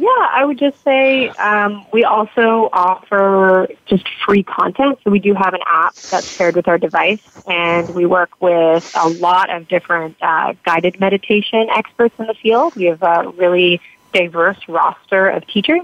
[0.00, 5.00] Yeah, I would just say um, we also offer just free content.
[5.02, 8.88] So we do have an app that's paired with our device, and we work with
[8.94, 12.76] a lot of different uh, guided meditation experts in the field.
[12.76, 13.80] We have a really
[14.12, 15.82] diverse roster of teachers.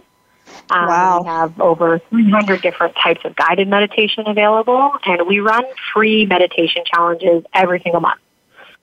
[0.70, 1.20] Um, wow.
[1.20, 6.82] We have over 300 different types of guided meditation available, and we run free meditation
[6.86, 8.20] challenges every single month.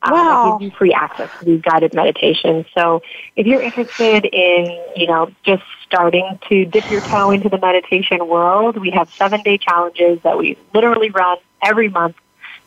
[0.03, 0.23] Um, wow.
[0.23, 2.65] That gives you free access to these guided meditations.
[2.75, 3.01] So
[3.35, 8.27] if you're interested in, you know, just starting to dip your toe into the meditation
[8.27, 12.15] world, we have seven day challenges that we literally run every month.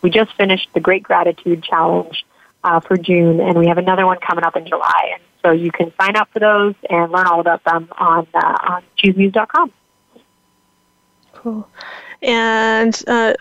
[0.03, 2.25] We just finished the Great Gratitude Challenge
[2.63, 5.13] uh, for June, and we have another one coming up in July.
[5.15, 8.57] And so you can sign up for those and learn all about them on uh,
[8.69, 9.73] on choosemuse.com.
[11.35, 11.69] Cool.
[12.23, 13.35] And uh,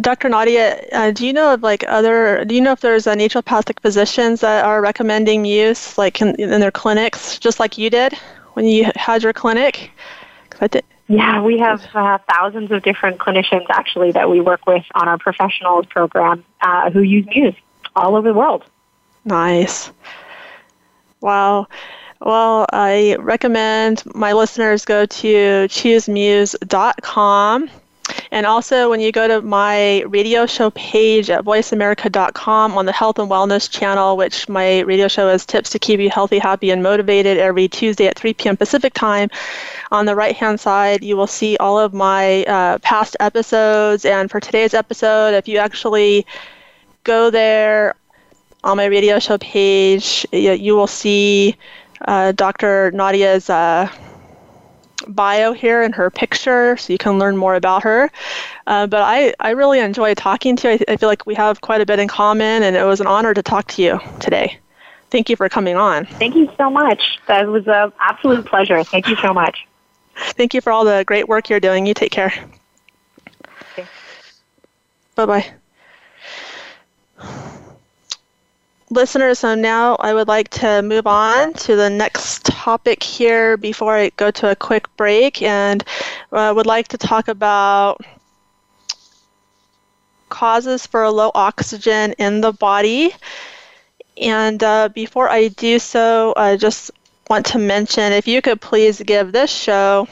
[0.00, 0.28] Dr.
[0.30, 2.44] Nadia, uh, do you know of like other?
[2.44, 6.60] Do you know if there's uh, naturopathic physicians that are recommending Muse, like in, in
[6.60, 8.14] their clinics, just like you did
[8.54, 9.90] when you had your clinic?
[11.08, 15.18] Yeah, we have uh, thousands of different clinicians actually that we work with on our
[15.18, 17.54] professionals program uh, who use Muse
[17.96, 18.64] all over the world.
[19.24, 19.90] Nice.
[21.20, 21.68] Wow.
[22.20, 27.70] Well, I recommend my listeners go to choosemuse.com.
[28.32, 33.20] And also, when you go to my radio show page at voiceamerica.com on the health
[33.20, 36.82] and wellness channel, which my radio show is Tips to Keep You Healthy, Happy, and
[36.82, 38.56] Motivated every Tuesday at 3 p.m.
[38.56, 39.30] Pacific Time,
[39.92, 44.04] on the right hand side, you will see all of my uh, past episodes.
[44.04, 46.26] And for today's episode, if you actually
[47.04, 47.94] go there
[48.64, 51.56] on my radio show page, you, you will see
[52.06, 52.90] uh, Dr.
[52.92, 53.90] Nadia's uh,
[55.08, 58.10] bio here and her picture, so you can learn more about her.
[58.66, 60.78] Uh, but I, I really enjoy talking to you.
[60.88, 63.06] I, I, feel like we have quite a bit in common, and it was an
[63.06, 64.58] honor to talk to you today.
[65.10, 66.06] Thank you for coming on.
[66.06, 67.18] Thank you so much.
[67.26, 68.84] That was an absolute pleasure.
[68.84, 69.66] Thank you so much.
[70.14, 71.86] Thank you for all the great work you're doing.
[71.86, 72.32] You take care.
[73.72, 73.88] Okay.
[75.16, 75.54] Bye bye
[78.90, 83.96] listeners, so now I would like to move on to the next topic here before
[83.96, 85.84] I go to a quick break, and
[86.32, 88.00] I uh, would like to talk about
[90.28, 93.12] causes for low oxygen in the body.
[94.20, 96.90] And uh, before I do so, I just
[97.28, 100.08] want to mention if you could please give this show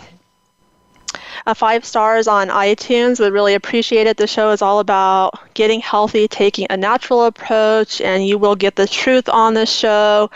[1.46, 3.20] a five stars on iTunes.
[3.20, 4.16] Would really appreciate it.
[4.16, 8.76] The show is all about getting healthy, taking a natural approach, and you will get
[8.76, 10.30] the truth on the show.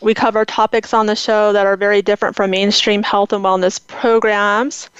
[0.00, 3.84] We cover topics on the show that are very different from mainstream health and wellness
[3.86, 4.90] programs.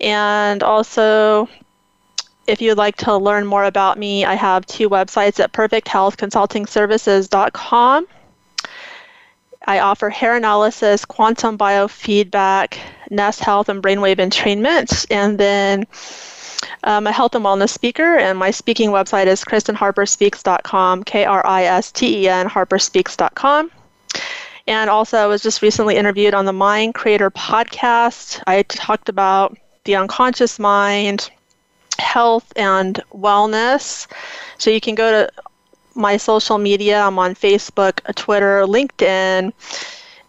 [0.00, 1.48] And also,
[2.46, 8.06] if you'd like to learn more about me, I have two websites at perfecthealthconsultingservices.com.
[9.66, 12.78] I offer hair analysis, quantum biofeedback,
[13.10, 15.06] NES Health, and brainwave entrainment.
[15.10, 15.86] And then
[16.84, 21.64] I'm a health and wellness speaker, and my speaking website is KristenHarperSpeaks.com, K R I
[21.64, 23.70] S T E N, HarperSpeaks.com.
[24.68, 28.42] And also, I was just recently interviewed on the Mind Creator podcast.
[28.46, 31.30] I talked about the unconscious mind,
[31.98, 34.06] health, and wellness.
[34.58, 35.32] So you can go to
[35.96, 37.00] my social media.
[37.00, 39.52] I'm on Facebook, Twitter, LinkedIn,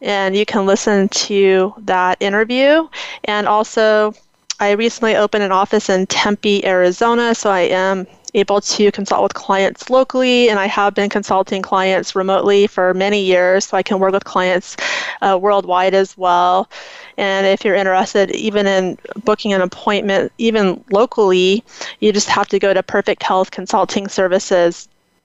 [0.01, 2.87] and you can listen to that interview.
[3.25, 4.13] And also,
[4.59, 9.33] I recently opened an office in Tempe, Arizona, so I am able to consult with
[9.33, 13.99] clients locally, and I have been consulting clients remotely for many years, so I can
[13.99, 14.77] work with clients
[15.21, 16.69] uh, worldwide as well.
[17.17, 21.63] And if you're interested, even in booking an appointment, even locally,
[21.99, 22.83] you just have to go to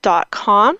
[0.03, 0.79] perfecthealthconsultingservices.com.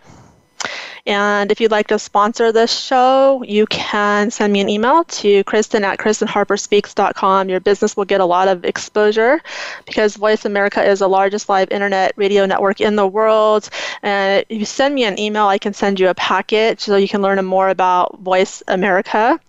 [1.05, 5.43] And if you'd like to sponsor this show, you can send me an email to
[5.43, 7.49] Kristen at KristenHarperSpeaks.com.
[7.49, 9.41] Your business will get a lot of exposure
[9.85, 13.69] because Voice America is the largest live internet radio network in the world.
[14.05, 17.09] And if you send me an email, I can send you a package so you
[17.09, 19.41] can learn more about Voice America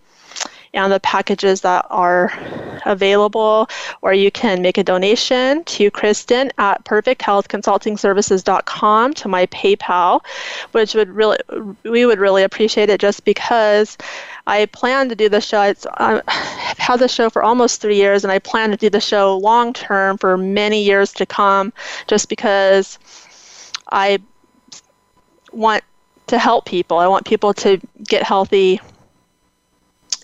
[0.74, 2.34] and the packages that are
[2.86, 3.70] available,
[4.02, 10.22] or you can make a donation to Kristen at perfecthealthconsultingservices.com to my PayPal,
[10.72, 11.38] which would really
[11.84, 13.98] we would really appreciate it just because
[14.48, 15.62] I plan to do the show.
[15.62, 18.90] It's, uh, I've had the show for almost three years, and I plan to do
[18.90, 21.72] the show long term for many years to come,
[22.08, 23.00] just because
[23.92, 24.20] I
[25.52, 25.84] want
[26.28, 26.98] to help people.
[26.98, 28.80] I want people to get healthy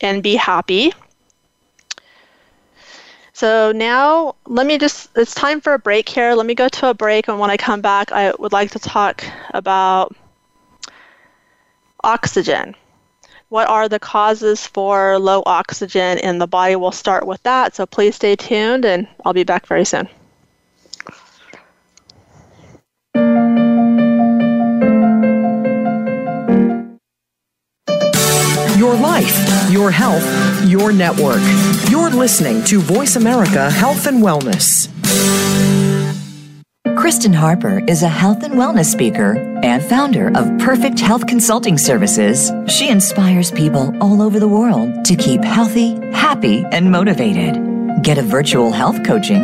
[0.02, 0.94] and be happy.
[3.34, 6.34] So now let me just, it's time for a break here.
[6.34, 8.80] Let me go to a break, and when I come back, I would like to
[8.80, 9.24] talk
[9.54, 10.14] about
[12.04, 12.76] oxygen.
[13.48, 16.76] What are the causes for low oxygen in the body?
[16.76, 17.76] We'll start with that.
[17.76, 20.10] So please stay tuned, and I'll be back very soon.
[28.80, 30.24] Your life, your health,
[30.64, 31.42] your network.
[31.90, 34.88] You're listening to Voice America Health and Wellness.
[36.96, 42.54] Kristen Harper is a health and wellness speaker and founder of Perfect Health Consulting Services.
[42.68, 47.62] She inspires people all over the world to keep healthy, happy, and motivated.
[48.02, 49.44] Get a virtual health coaching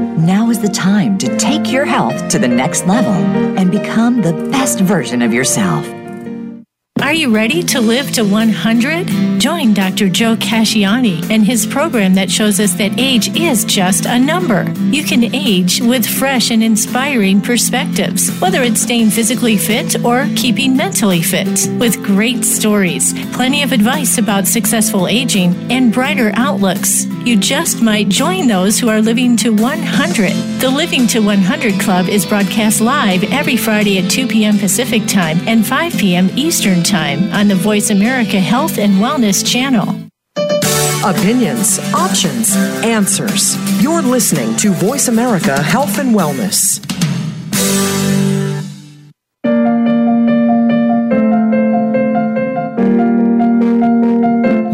[0.21, 3.11] Now is the time to take your health to the next level
[3.57, 5.83] and become the best version of yourself.
[7.11, 9.41] Are you ready to live to 100?
[9.41, 10.07] Join Dr.
[10.07, 14.71] Joe Casciani and his program that shows us that age is just a number.
[14.91, 20.77] You can age with fresh and inspiring perspectives, whether it's staying physically fit or keeping
[20.77, 21.67] mentally fit.
[21.81, 27.07] With great stories, plenty of advice about successful aging, and brighter outlooks.
[27.25, 30.31] You just might join those who are living to 100.
[30.61, 34.57] The Living to 100 Club is broadcast live every Friday at 2 p.m.
[34.57, 36.29] Pacific Time and 5 p.m.
[36.35, 39.97] Eastern Time on the Voice America Health and Wellness channel.
[41.03, 43.55] Opinions, options, answers.
[43.81, 46.79] You're listening to Voice America Health and Wellness.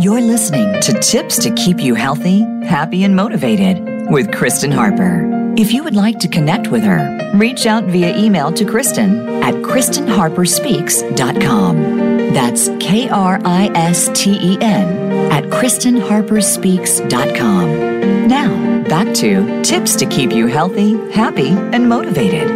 [0.03, 5.25] You're listening to Tips to Keep You Healthy, Happy, and Motivated with Kristen Harper.
[5.57, 9.53] If you would like to connect with her, reach out via email to Kristen at
[9.55, 12.06] KristenHarperSpeaks.com.
[12.37, 18.27] That's K R I S T E N at KristenHarperSpeaks.com.
[18.27, 22.47] Now, back to tips to keep you healthy, happy, and motivated.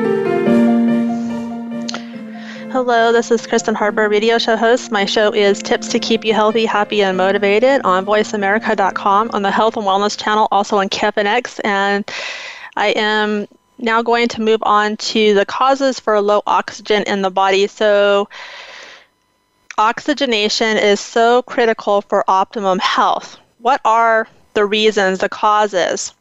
[2.72, 4.92] Hello, this is Kristen Harper, radio show host.
[4.92, 9.50] My show is Tips to Keep You Healthy, Happy, and Motivated on VoiceAmerica.com, on the
[9.50, 11.60] Health and Wellness channel, also on KFNX.
[11.64, 12.08] And
[12.78, 13.48] I am
[13.80, 17.66] now going to move on to the causes for low oxygen in the body.
[17.66, 18.30] So,
[19.82, 23.40] oxygenation is so critical for optimum health.
[23.58, 26.14] What are the reasons, the causes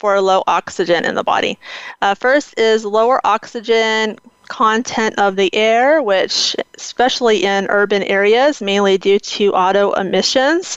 [0.00, 1.56] for low oxygen in the body?
[2.02, 8.98] Uh, first is lower oxygen content of the air, which, especially in urban areas, mainly
[8.98, 10.76] due to auto emissions.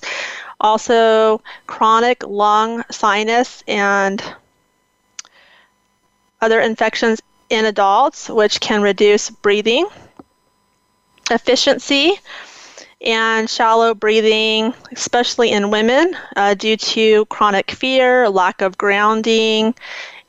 [0.61, 4.23] Also, chronic lung, sinus, and
[6.39, 7.19] other infections
[7.49, 9.87] in adults, which can reduce breathing
[11.31, 12.19] efficiency
[13.01, 19.75] and shallow breathing, especially in women, uh, due to chronic fear, lack of grounding,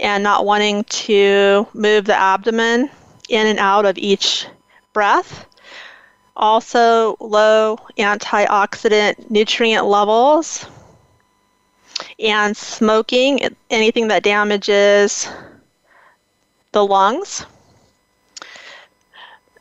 [0.01, 2.91] and not wanting to move the abdomen
[3.29, 4.47] in and out of each
[4.93, 5.47] breath.
[6.37, 10.67] Also, low antioxidant nutrient levels
[12.19, 13.41] and smoking,
[13.71, 15.29] anything that damages
[16.73, 17.45] the lungs.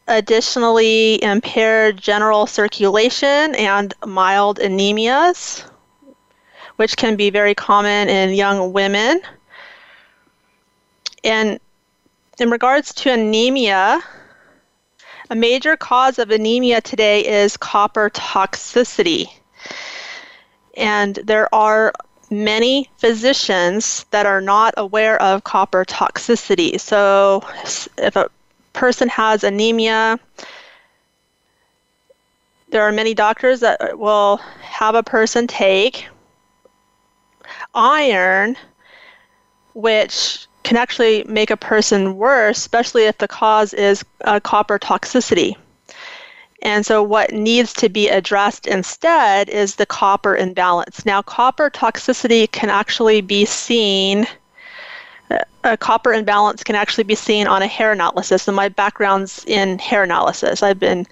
[0.08, 5.64] Additionally, impaired general circulation and mild anemias,
[6.78, 9.22] which can be very common in young women.
[11.24, 11.60] And
[12.40, 14.00] in regards to anemia,
[15.30, 19.30] a major cause of anemia today is copper toxicity.
[20.78, 21.92] And there are
[22.30, 26.80] many physicians that are not aware of copper toxicity.
[26.80, 27.44] So,
[27.98, 28.30] if a
[28.78, 30.20] person has anemia,
[32.70, 36.08] there are many doctors that will have a person take
[37.74, 38.56] iron,
[39.74, 45.56] which can actually make a person worse, especially if the cause is uh, copper toxicity.
[46.62, 51.04] And so, what needs to be addressed instead is the copper imbalance.
[51.04, 54.28] Now, copper toxicity can actually be seen
[55.64, 58.48] a copper imbalance can actually be seen on a hair analysis.
[58.48, 60.64] And my background's in hair analysis.
[60.64, 61.06] I've been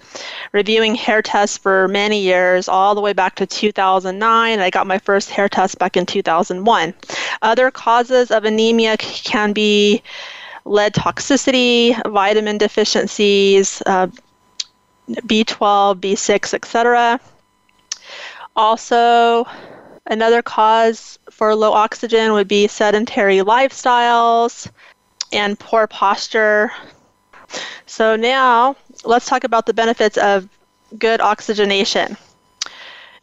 [0.52, 4.60] reviewing hair tests for many years, all the way back to 2009.
[4.60, 6.94] I got my first hair test back in 2001.
[7.42, 10.02] Other causes of anemia can be
[10.64, 14.08] lead toxicity, vitamin deficiencies, uh,
[15.08, 17.20] B12, B6, etc.
[18.56, 19.46] Also,
[20.06, 24.70] Another cause for low oxygen would be sedentary lifestyles
[25.32, 26.70] and poor posture.
[27.86, 30.48] So, now let's talk about the benefits of
[30.98, 32.16] good oxygenation.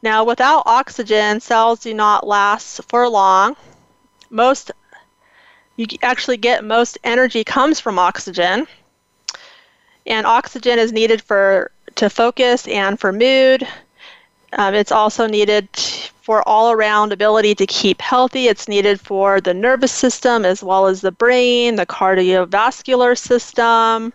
[0.02, 3.56] Now, without oxygen, cells do not last for long.
[4.30, 4.72] Most
[5.76, 8.68] you actually get most energy comes from oxygen.
[10.06, 13.68] And oxygen is needed for to focus and for mood.
[14.52, 15.70] Um, it's also needed
[16.24, 18.48] for all around ability to keep healthy.
[18.48, 24.14] It's needed for the nervous system as well as the brain, the cardiovascular system.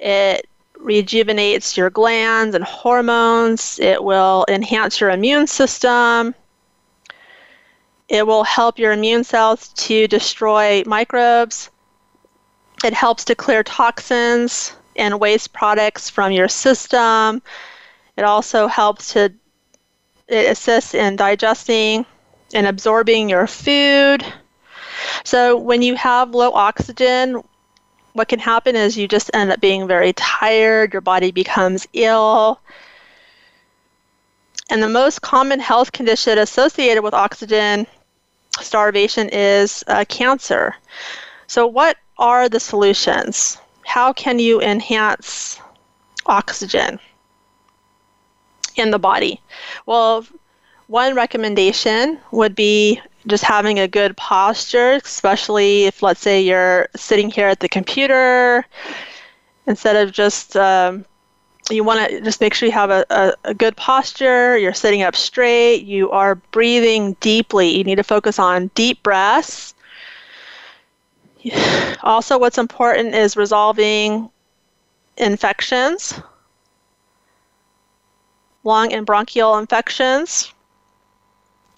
[0.00, 0.48] It
[0.78, 3.78] rejuvenates your glands and hormones.
[3.80, 6.34] It will enhance your immune system.
[8.08, 11.68] It will help your immune cells to destroy microbes.
[12.82, 17.42] It helps to clear toxins and waste products from your system.
[18.16, 19.34] It also helps to
[20.28, 22.06] it assists in digesting
[22.54, 24.24] and absorbing your food.
[25.24, 27.42] So when you have low oxygen,
[28.12, 32.60] what can happen is you just end up being very tired, your body becomes ill.
[34.70, 37.86] And the most common health condition associated with oxygen
[38.60, 40.74] starvation is uh, cancer.
[41.48, 43.58] So, what are the solutions?
[43.84, 45.60] How can you enhance
[46.24, 46.98] oxygen?
[48.76, 49.40] In the body?
[49.86, 50.26] Well,
[50.86, 57.30] one recommendation would be just having a good posture, especially if, let's say, you're sitting
[57.30, 58.66] here at the computer,
[59.66, 61.04] instead of just, um,
[61.70, 65.02] you want to just make sure you have a, a, a, good posture, you're sitting
[65.02, 67.74] up straight, you are breathing deeply.
[67.74, 69.74] You need to focus on deep breaths.
[72.02, 74.28] Also, what's important is resolving
[75.16, 76.20] infections
[78.64, 80.52] lung and bronchial infections.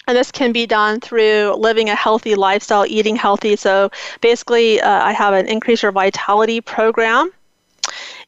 [0.09, 3.57] And this can be done through living a healthy lifestyle, eating healthy.
[3.57, 7.32] So basically, uh, I have an Increase Your Vitality program.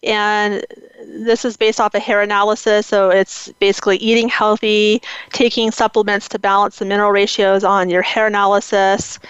[0.02, 0.64] And
[1.06, 2.86] this is based off a hair analysis.
[2.86, 5.00] So it's basically eating healthy,
[5.30, 9.20] taking supplements to balance the mineral ratios on your hair analysis.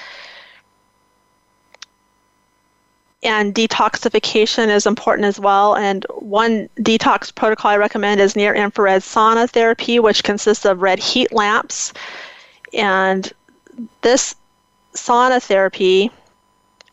[3.22, 5.76] And detoxification is important as well.
[5.76, 10.98] And one detox protocol I recommend is near infrared sauna therapy, which consists of red
[10.98, 11.92] heat lamps.
[12.72, 13.30] And
[14.02, 14.36] this
[14.94, 16.10] sauna therapy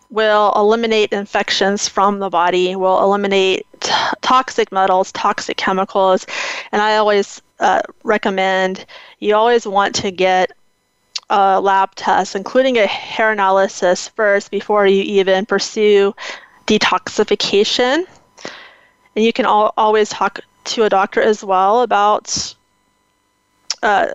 [0.10, 6.26] will eliminate infections from the body, will eliminate t- toxic metals, toxic chemicals.
[6.72, 8.86] And I always uh, recommend
[9.20, 10.52] you always want to get
[11.30, 16.14] a lab test, including a hair analysis first before you even pursue
[16.68, 18.06] detoxification.
[19.16, 22.56] And you can al- always talk to a doctor as well about
[23.82, 24.08] uh,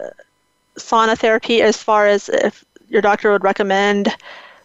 [0.76, 4.14] sauna therapy as far as if your doctor would recommend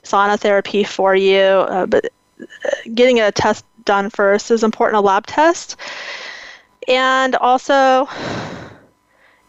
[0.04, 1.40] sauna therapy for you.
[1.40, 2.06] Uh, but
[2.42, 2.46] uh,
[2.94, 5.78] getting a test done first is important, a lab test.
[6.88, 8.08] And also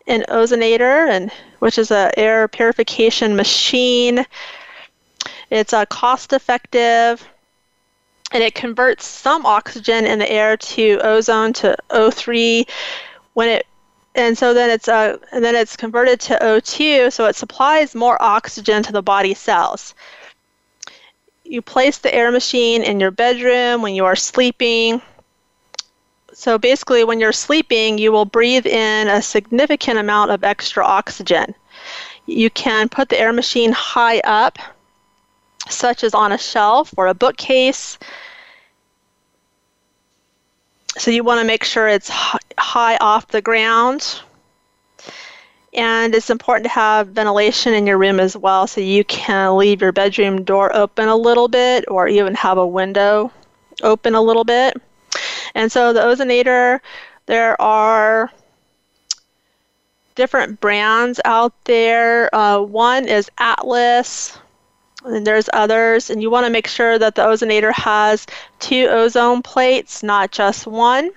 [0.06, 4.24] an ozonator, and which is an air purification machine.
[5.50, 7.26] It's a uh, cost effective
[8.32, 12.68] and it converts some oxygen in the air to ozone to O3
[13.34, 13.66] when it
[14.14, 18.20] and so then it's uh, and then it's converted to O2 so it supplies more
[18.20, 19.94] oxygen to the body cells.
[21.44, 25.00] You place the air machine in your bedroom when you are sleeping
[26.38, 31.54] so basically, when you're sleeping, you will breathe in a significant amount of extra oxygen.
[32.26, 34.58] You can put the air machine high up,
[35.70, 37.98] such as on a shelf or a bookcase.
[40.98, 44.20] So you want to make sure it's high off the ground.
[45.72, 49.80] And it's important to have ventilation in your room as well, so you can leave
[49.80, 53.32] your bedroom door open a little bit or even have a window
[53.82, 54.76] open a little bit.
[55.56, 56.80] And so the ozonator,
[57.24, 58.30] there are
[60.14, 62.32] different brands out there.
[62.34, 64.38] Uh, one is Atlas,
[65.06, 66.10] and there's others.
[66.10, 68.26] And you want to make sure that the ozonator has
[68.58, 71.10] two ozone plates, not just one.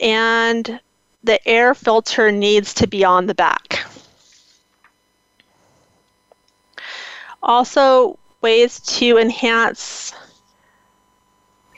[0.00, 0.78] And
[1.24, 3.84] the air filter needs to be on the back.
[7.42, 10.12] Also, ways to enhance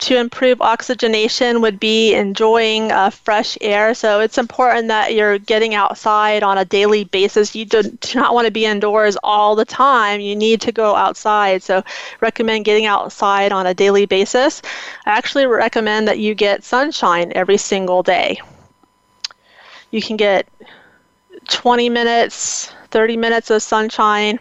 [0.01, 3.94] to improve oxygenation would be enjoying uh, fresh air.
[3.94, 7.55] So it's important that you're getting outside on a daily basis.
[7.55, 10.20] You do, do not want to be indoors all the time.
[10.20, 11.62] You need to go outside.
[11.62, 11.84] So
[12.20, 14.62] recommend getting outside on a daily basis.
[15.05, 18.40] I actually recommend that you get sunshine every single day.
[19.90, 20.48] You can get
[21.48, 24.40] 20 minutes, 30 minutes of sunshine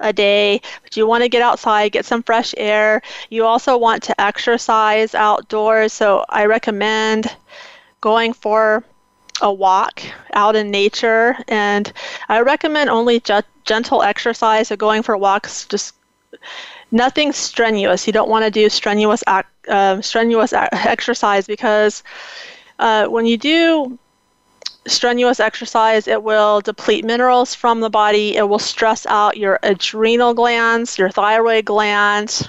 [0.00, 3.02] a day, but you want to get outside, get some fresh air.
[3.30, 7.34] You also want to exercise outdoors, so I recommend
[8.00, 8.84] going for
[9.42, 11.36] a walk out in nature.
[11.48, 11.92] And
[12.28, 15.94] I recommend only ju- gentle exercise, so going for walks, just
[16.90, 18.06] nothing strenuous.
[18.06, 22.02] You don't want to do strenuous ac- uh, strenuous a- exercise because
[22.78, 23.98] uh, when you do
[24.86, 28.36] strenuous exercise, it will deplete minerals from the body.
[28.36, 32.48] It will stress out your adrenal glands, your thyroid glands.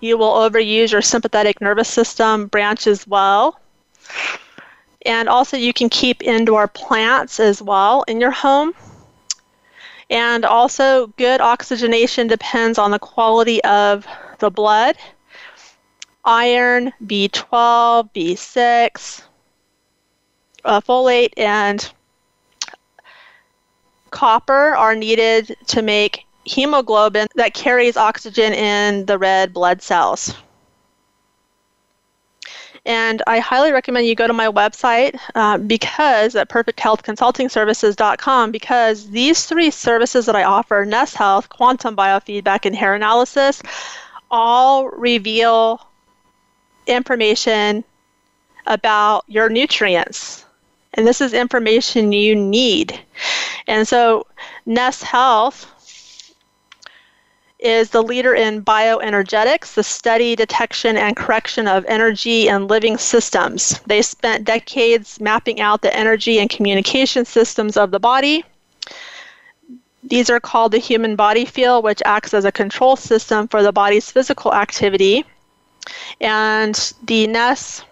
[0.00, 3.60] You will overuse your sympathetic nervous system branch as well.
[5.04, 8.74] And also, you can keep indoor plants as well in your home.
[10.10, 14.06] And also, good oxygenation depends on the quality of
[14.38, 14.96] the blood.
[16.24, 19.22] Iron, B12, B6,
[20.68, 21.90] uh, folate and
[24.10, 30.34] copper are needed to make hemoglobin that carries oxygen in the red blood cells.
[32.86, 39.44] And I highly recommend you go to my website uh, because at perfecthealthconsultingservices.com because these
[39.44, 43.60] three services that I offer, NES Health, quantum biofeedback, and hair analysis,
[44.30, 45.86] all reveal
[46.86, 47.84] information
[48.66, 50.46] about your nutrients
[50.98, 52.98] and this is information you need.
[53.68, 54.26] And so
[54.66, 56.34] NES Health
[57.60, 63.78] is the leader in bioenergetics, the study, detection, and correction of energy and living systems.
[63.86, 68.44] They spent decades mapping out the energy and communication systems of the body.
[70.02, 73.72] These are called the human body field, which acts as a control system for the
[73.72, 75.24] body's physical activity.
[76.20, 76.74] And
[77.04, 77.84] the NES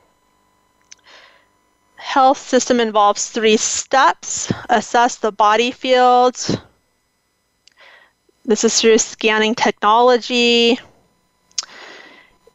[2.07, 6.57] health system involves three steps assess the body fields.
[8.45, 10.79] This is through scanning technology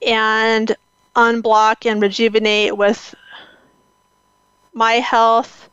[0.08, 0.74] and
[1.18, 3.14] unblock and rejuvenate with
[4.74, 5.68] miHealth.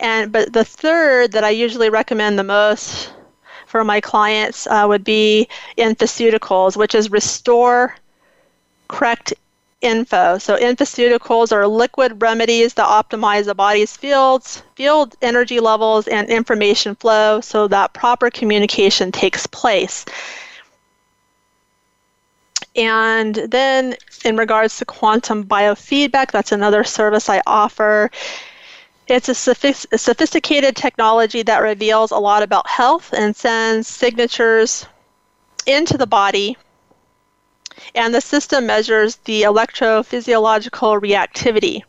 [0.00, 3.12] And but the third that I usually recommend the most
[3.66, 7.96] for my clients uh, would be Infoceuticals, which is restore
[8.86, 9.34] correct
[9.80, 10.38] info.
[10.38, 16.94] So infoceuticals are liquid remedies that optimize the body's fields, field energy levels, and information
[16.94, 20.04] flow so that proper communication takes place.
[22.74, 28.10] And then in regards to quantum biofeedback, that's another service I offer.
[29.08, 34.86] It's a, a sophisticated technology that reveals a lot about health and sends signatures
[35.66, 36.56] into the body
[37.94, 41.82] and the system measures the electrophysiological reactivity.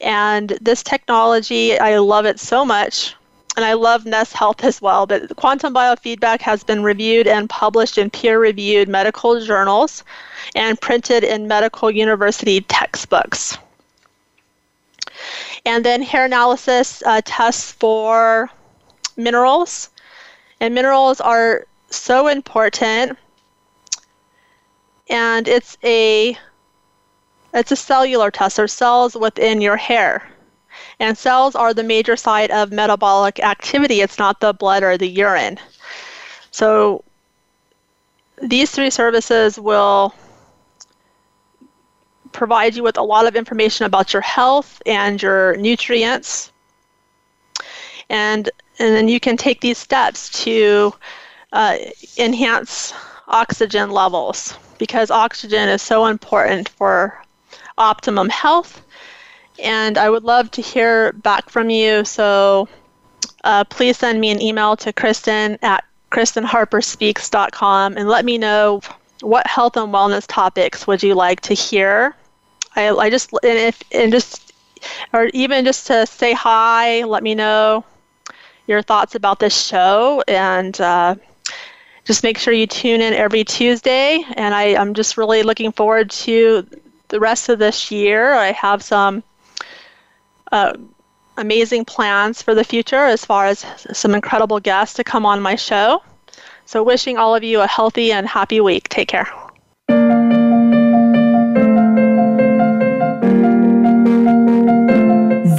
[0.00, 3.14] And this technology, I love it so much.
[3.56, 5.06] And I love NES Health as well.
[5.06, 10.04] But quantum biofeedback has been reviewed and published in peer reviewed medical journals
[10.54, 13.58] and printed in medical university textbooks.
[15.66, 18.48] And then hair analysis uh, tests for
[19.16, 19.90] minerals.
[20.60, 23.18] And minerals are so important
[25.08, 26.36] and it's a
[27.54, 30.28] it's a cellular test or cells within your hair.
[31.00, 34.00] And cells are the major site of metabolic activity.
[34.00, 35.58] It's not the blood or the urine.
[36.50, 37.04] So
[38.42, 40.14] these three services will
[42.32, 46.52] provide you with a lot of information about your health and your nutrients.
[48.10, 50.92] And, and then you can take these steps to
[51.52, 51.78] uh,
[52.18, 52.92] enhance
[53.26, 57.22] oxygen levels because oxygen is so important for
[57.76, 58.84] optimum health.
[59.62, 62.04] And I would love to hear back from you.
[62.04, 62.68] So
[63.44, 68.80] uh, please send me an email to Kristen at KristenHarperSpeaks.com and let me know
[69.20, 72.14] what health and wellness topics would you like to hear.
[72.76, 74.52] I, I just and if and just
[75.12, 77.84] or even just to say hi, let me know
[78.66, 81.16] your thoughts about this show and uh,
[82.08, 84.24] just make sure you tune in every Tuesday.
[84.34, 86.66] And I, I'm just really looking forward to
[87.08, 88.32] the rest of this year.
[88.32, 89.22] I have some
[90.50, 90.72] uh,
[91.36, 95.54] amazing plans for the future as far as some incredible guests to come on my
[95.54, 96.02] show.
[96.64, 98.88] So, wishing all of you a healthy and happy week.
[98.88, 99.28] Take care.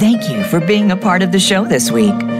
[0.00, 2.39] Thank you for being a part of the show this week.